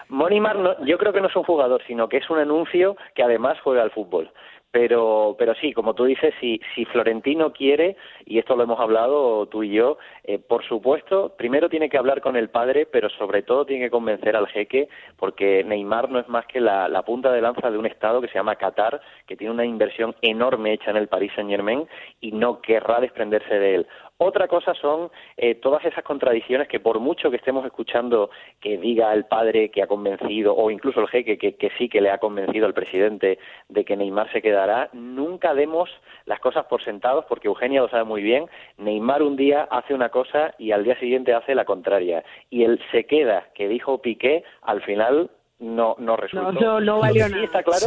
Monimar 0.09 0.55
no- 0.59 0.85
yo 0.85 0.97
creo 0.97 1.13
que 1.13 1.21
no 1.21 1.27
es 1.27 1.35
un 1.35 1.43
jugador, 1.43 1.81
sino 1.87 2.07
que 2.09 2.17
es 2.17 2.29
un 2.29 2.39
anuncio 2.39 2.95
que 3.15 3.23
además 3.23 3.57
juega 3.63 3.81
al 3.81 3.91
fútbol. 3.91 4.29
Pero, 4.71 5.37
pero 5.39 5.53
sí, 5.55 5.71
como 5.71 5.93
tú 5.93 6.03
dices, 6.03 6.33
si, 6.41 6.59
si 6.75 6.83
Florentino 6.83 7.53
quiere, 7.53 7.95
y 8.25 8.39
esto 8.39 8.57
lo 8.57 8.63
hemos 8.63 8.77
hablado 8.77 9.45
tú 9.45 9.63
y 9.63 9.69
yo, 9.69 9.97
eh, 10.25 10.37
por 10.37 10.65
supuesto, 10.67 11.33
primero 11.37 11.69
tiene 11.69 11.87
que 11.89 11.97
hablar 11.97 12.19
con 12.19 12.35
el 12.35 12.49
padre, 12.49 12.85
pero 12.85 13.07
sobre 13.11 13.41
todo 13.43 13.65
tiene 13.65 13.85
que 13.85 13.89
convencer 13.89 14.35
al 14.35 14.47
jeque, 14.49 14.89
porque 15.15 15.63
Neymar 15.63 16.09
no 16.09 16.19
es 16.19 16.27
más 16.27 16.45
que 16.47 16.59
la, 16.59 16.89
la 16.89 17.03
punta 17.03 17.31
de 17.31 17.39
lanza 17.39 17.71
de 17.71 17.77
un 17.77 17.85
estado 17.85 18.19
que 18.19 18.27
se 18.27 18.33
llama 18.33 18.57
Qatar, 18.57 18.99
que 19.25 19.37
tiene 19.37 19.53
una 19.53 19.63
inversión 19.63 20.13
enorme 20.21 20.73
hecha 20.73 20.91
en 20.91 20.97
el 20.97 21.07
Paris 21.07 21.31
Saint 21.35 21.49
Germain 21.49 21.87
y 22.21 22.31
no 22.31 22.61
querrá 22.61 22.99
desprenderse 22.99 23.59
de 23.59 23.75
él. 23.75 23.87
Otra 24.17 24.47
cosa 24.47 24.73
son 24.75 25.11
eh, 25.35 25.55
todas 25.55 25.83
esas 25.83 26.03
contradicciones 26.03 26.69
que 26.69 26.79
por 26.79 26.99
mucho 26.99 27.29
que 27.29 27.35
estemos 27.35 27.65
escuchando 27.65 28.29
que 28.61 28.77
diga 28.77 29.13
el 29.13 29.25
padre 29.25 29.69
que 29.71 29.83
ha 29.83 29.87
convencido 29.87 30.55
o 30.55 30.71
incluso 30.71 31.01
el 31.01 31.09
jeque 31.09 31.37
que, 31.37 31.55
que 31.55 31.69
sí 31.77 31.89
que 31.89 31.99
le 31.99 32.09
ha 32.09 32.17
convencido 32.17 32.65
al 32.65 32.73
presidente 32.73 33.39
de 33.67 33.83
que 33.83 33.97
Neymar 33.97 34.31
se 34.31 34.41
quedará, 34.41 34.89
nunca 34.93 35.53
demos 35.53 35.89
las 36.25 36.39
cosas 36.39 36.65
por 36.65 36.81
sentados 36.81 37.25
porque 37.25 37.49
Eugenia 37.49 37.81
lo 37.81 37.89
sabe 37.89 38.05
muy 38.05 38.21
bien. 38.21 38.45
Neymar 38.77 39.21
un 39.21 39.35
día 39.35 39.67
hace 39.69 39.93
una 39.93 40.07
cosa 40.07 40.55
y 40.57 40.71
al 40.71 40.85
día 40.85 40.97
siguiente 40.97 41.33
hace 41.33 41.53
la 41.53 41.65
contraria. 41.65 42.23
Y 42.49 42.63
el 42.63 42.79
se 42.91 43.05
queda 43.05 43.49
que 43.53 43.67
dijo 43.67 44.01
Piqué 44.01 44.45
al 44.61 44.81
final 44.81 45.29
no, 45.59 45.95
no 45.99 46.15
resultó. 46.15 46.53
No, 46.53 46.61
no, 46.61 46.79
no 46.79 46.99
valió 46.99 47.25
sí 47.25 47.31
nada. 47.33 47.43
está 47.43 47.63
claro 47.63 47.85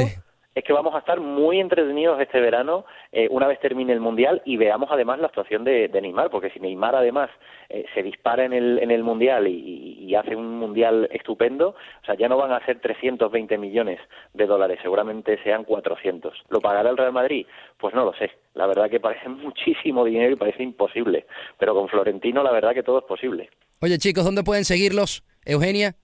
es 0.58 0.64
que 0.64 0.72
vamos 0.72 0.94
a 0.94 0.98
estar 0.98 1.20
muy 1.20 1.60
entretenidos 1.60 2.20
este 2.20 2.40
verano 2.40 2.84
eh, 3.12 3.28
una 3.30 3.46
vez 3.46 3.60
termine 3.60 3.92
el 3.92 4.00
Mundial 4.00 4.42
y 4.44 4.56
veamos 4.56 4.88
además 4.90 5.18
la 5.18 5.26
actuación 5.26 5.64
de, 5.64 5.88
Neymar, 5.88 6.30
porque 6.30 6.50
si 6.50 6.60
Neymar 6.60 6.94
además 6.94 7.30
eh, 7.68 7.84
se 7.94 8.02
dispara 8.02 8.44
en 8.44 8.52
el, 8.52 8.78
en 8.80 8.90
el 8.90 9.02
Mundial 9.02 9.46
y 9.48 10.14
hace 10.14 10.34
un 10.34 10.58
Mundial 10.58 11.08
estupendo, 11.12 11.70
o 12.02 12.04
sea, 12.04 12.14
ya 12.14 12.28
no 12.28 12.36
van 12.36 12.52
a 12.52 12.64
ser 12.64 12.80
320 12.80 13.58
millones 13.58 14.00
de 14.34 14.46
dólares, 14.46 14.78
seguramente 14.82 15.38
sean 15.42 15.64
400. 15.64 16.34
¿Lo 16.48 16.60
pagará 16.60 16.90
el 16.90 16.96
Real 16.96 17.12
Madrid? 17.12 17.46
Pues 17.78 17.94
no 17.94 18.04
lo 18.04 18.12
sé. 18.14 18.30
La 18.54 18.66
verdad 18.66 18.90
que 18.90 19.00
parece 19.00 19.28
muchísimo 19.28 20.04
dinero 20.04 20.32
y 20.32 20.36
parece 20.36 20.62
imposible, 20.62 21.26
pero 21.58 21.74
con 21.74 21.88
Florentino 21.88 22.42
la 22.42 22.52
verdad 22.52 22.74
que 22.74 22.82
todo 22.82 22.98
es 22.98 23.04
posible. 23.04 23.50
Oye 23.80 23.98
chicos, 23.98 24.24
¿dónde 24.24 24.42
pueden 24.42 24.64
seguirlos? 24.64 25.22
Eugenia. 25.44 25.94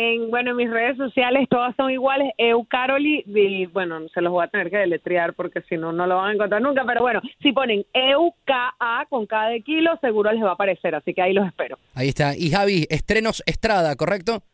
En, 0.00 0.30
bueno, 0.30 0.52
en 0.52 0.56
mis 0.58 0.70
redes 0.70 0.96
sociales 0.96 1.48
todas 1.50 1.74
son 1.74 1.90
iguales, 1.90 2.32
Eucaroli, 2.38 3.24
y 3.26 3.66
bueno, 3.66 4.08
se 4.14 4.20
los 4.20 4.30
voy 4.30 4.44
a 4.44 4.48
tener 4.48 4.70
que 4.70 4.76
deletrear 4.76 5.34
porque 5.34 5.60
si 5.62 5.76
no, 5.76 5.90
no 5.90 6.06
lo 6.06 6.18
van 6.18 6.30
a 6.30 6.34
encontrar 6.34 6.62
nunca, 6.62 6.84
pero 6.86 7.00
bueno, 7.00 7.20
si 7.42 7.50
ponen 7.50 7.84
EUKA 7.92 8.76
con 9.08 9.26
cada 9.26 9.48
de 9.48 9.60
kilo, 9.62 9.98
seguro 10.00 10.30
les 10.30 10.44
va 10.44 10.50
a 10.50 10.52
aparecer, 10.52 10.94
así 10.94 11.12
que 11.12 11.22
ahí 11.22 11.32
los 11.32 11.48
espero. 11.48 11.78
Ahí 11.96 12.10
está. 12.10 12.36
Y 12.36 12.48
Javi, 12.50 12.86
estrenos 12.90 13.42
Estrada, 13.44 13.96
¿correcto? 13.96 14.44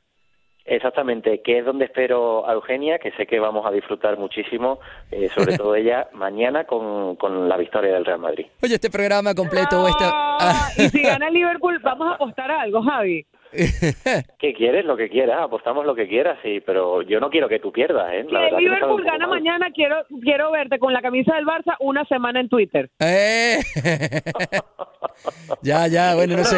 Exactamente, 0.65 1.43
que 1.43 1.59
es 1.59 1.65
donde 1.67 1.85
espero 1.85 2.49
a 2.49 2.55
Eugenia, 2.55 2.99
que 2.99 3.13
sé 3.13 3.27
que 3.27 3.39
vamos 3.39 3.67
a 3.67 3.71
disfrutar 3.71 4.17
muchísimo, 4.17 4.79
eh, 5.11 5.29
sobre 5.29 5.59
todo 5.59 5.75
ella, 5.75 6.09
mañana 6.15 6.65
con, 6.65 7.17
con 7.17 7.51
la 7.51 7.59
victoria 7.59 7.93
del 7.93 8.07
Real 8.07 8.19
Madrid. 8.21 8.47
Oye, 8.63 8.77
este 8.77 8.89
programa 8.89 9.35
completo, 9.35 9.87
esta... 9.87 10.71
Y 10.79 10.89
si 10.89 11.03
gana 11.03 11.29
Liverpool, 11.29 11.79
vamos 11.81 12.09
a 12.09 12.15
apostar 12.15 12.51
a 12.51 12.63
algo, 12.63 12.83
Javi. 12.83 13.27
¿Qué 14.39 14.53
quieres? 14.55 14.85
Lo 14.85 14.97
que 14.97 15.09
quieras, 15.09 15.41
apostamos 15.43 15.87
lo 15.87 15.95
que 15.95 16.09
quieras, 16.09 16.39
sí, 16.43 16.61
pero 16.65 17.03
yo 17.03 17.21
no 17.21 17.31
quiero 17.31 17.49
que 17.49 17.61
tú 17.61 17.73
pierdas, 17.73 18.13
¿eh? 18.13 18.25
Si 18.27 18.33
La 18.33 18.51
que 18.51 18.57
Liverpool 18.57 19.03
poco 19.03 19.11
gana 19.11 19.27
mañana, 19.27 19.69
quiero 19.75 20.05
quiero 20.23 20.51
verte 20.51 20.79
con 20.79 20.93
la 20.93 21.01
camisa 21.01 21.35
del 21.37 21.47
Barça 21.47 21.77
una 21.81 22.05
semana 22.07 22.41
en 22.41 22.49
Twitter. 22.49 22.91
Eh. 23.01 23.59
ya, 25.63 25.87
ya, 25.87 26.15
bueno, 26.15 26.37
no 26.37 26.45
sé. 26.45 26.57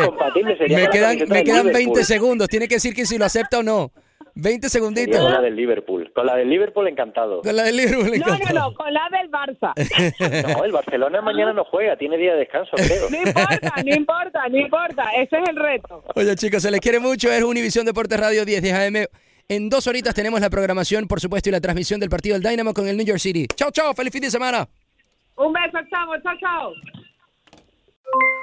sería 0.58 0.78
Me 0.78 0.88
quedan, 0.88 1.18
me 1.28 1.44
quedan 1.44 1.66
Liverpool. 1.66 1.72
20 1.72 2.04
segundos. 2.04 2.48
Tiene 2.48 2.68
que 2.68 2.76
decir 2.76 2.94
que 2.94 3.04
si 3.04 3.18
lo 3.18 3.24
acepta 3.24 3.58
o 3.58 3.62
no. 3.62 3.90
20 4.34 4.68
Sería 4.68 4.70
segunditos. 4.70 5.20
con 5.20 5.32
la 5.32 5.40
del 5.40 5.56
Liverpool. 5.56 6.05
Con 6.16 6.24
la 6.24 6.34
del 6.34 6.48
Liverpool 6.48 6.88
encantado. 6.88 7.42
Con 7.42 7.54
la 7.54 7.64
del 7.64 7.76
Liverpool. 7.76 8.08
No, 8.08 8.14
encantado. 8.14 8.54
no, 8.54 8.70
no, 8.70 8.74
con 8.74 8.90
la 8.90 9.06
del 9.10 9.30
Barça. 9.30 9.74
No, 10.56 10.64
el 10.64 10.72
Barcelona 10.72 11.20
mañana 11.20 11.52
no 11.52 11.62
juega, 11.64 11.94
tiene 11.98 12.16
día 12.16 12.32
de 12.32 12.38
descanso, 12.38 12.70
creo. 12.74 13.10
No 13.10 13.18
importa, 13.18 13.82
no 13.84 13.94
importa, 13.94 14.48
no 14.48 14.56
importa. 14.56 15.04
Ese 15.14 15.36
es 15.36 15.48
el 15.50 15.56
reto. 15.56 16.02
Oye, 16.14 16.34
chicos, 16.36 16.62
se 16.62 16.70
les 16.70 16.80
quiere 16.80 17.00
mucho. 17.00 17.30
Es 17.30 17.42
Univisión 17.42 17.84
Deportes 17.84 18.18
Radio 18.18 18.46
10 18.46 18.62
10 18.62 18.74
AM. 18.74 19.06
En 19.46 19.68
dos 19.68 19.86
horitas 19.88 20.14
tenemos 20.14 20.40
la 20.40 20.48
programación, 20.48 21.06
por 21.06 21.20
supuesto, 21.20 21.50
y 21.50 21.52
la 21.52 21.60
transmisión 21.60 22.00
del 22.00 22.08
partido 22.08 22.38
del 22.38 22.50
Dynamo 22.50 22.72
con 22.72 22.88
el 22.88 22.96
New 22.96 23.04
York 23.04 23.18
City. 23.20 23.46
Chao, 23.54 23.70
chao. 23.70 23.92
Feliz 23.92 24.10
fin 24.10 24.22
de 24.22 24.30
semana. 24.30 24.66
Un 25.36 25.52
beso, 25.52 25.78
chamo, 25.90 26.14
chao, 26.22 26.32
chao. 26.40 26.72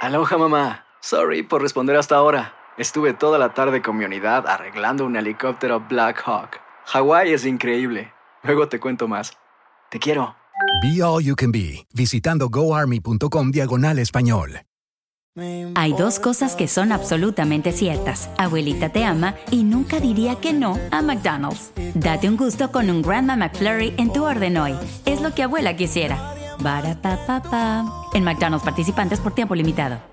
Aloha 0.02 0.38
mamá. 0.38 0.86
Sorry 1.02 1.42
por 1.42 1.64
responder 1.64 1.96
hasta 1.96 2.18
ahora. 2.18 2.54
Estuve 2.78 3.14
toda 3.14 3.40
la 3.40 3.56
tarde 3.56 3.82
con 3.82 3.98
mi 3.98 4.06
unidad 4.06 4.48
arreglando 4.48 5.06
un 5.06 5.16
helicóptero 5.16 5.80
Black 5.80 6.22
Hawk. 6.24 6.63
Hawái 6.86 7.34
es 7.34 7.46
increíble. 7.46 8.14
Luego 8.44 8.68
te 8.68 8.80
cuento 8.80 9.08
más. 9.08 9.34
Te 9.90 10.00
quiero. 10.00 10.36
Be 10.82 11.02
All 11.02 11.24
You 11.24 11.36
Can 11.36 11.52
Be, 11.52 11.86
visitando 11.94 12.50
goarmy.com 12.50 13.52
diagonal 13.52 14.00
español. 14.00 14.62
Hay 15.76 15.94
dos 15.94 16.20
cosas 16.20 16.56
que 16.56 16.68
son 16.68 16.92
absolutamente 16.92 17.72
ciertas. 17.72 18.30
Abuelita 18.38 18.90
te 18.90 19.04
ama 19.04 19.34
y 19.50 19.64
nunca 19.64 20.00
diría 20.00 20.36
que 20.36 20.54
no 20.54 20.78
a 20.92 21.02
McDonald's. 21.02 21.72
Date 21.96 22.30
un 22.30 22.38
gusto 22.38 22.72
con 22.72 22.92
un 22.92 23.02
Grandma 23.02 23.36
McFlurry 23.36 23.96
en 23.98 24.14
tu 24.14 24.24
orden 24.24 24.58
hoy. 24.58 24.76
Es 25.06 25.22
lo 25.22 25.34
que 25.34 25.44
abuela 25.44 25.76
quisiera. 25.76 26.36
En 28.14 28.24
McDonald's 28.24 28.64
participantes 28.64 29.20
por 29.20 29.34
tiempo 29.34 29.56
limitado. 29.56 30.13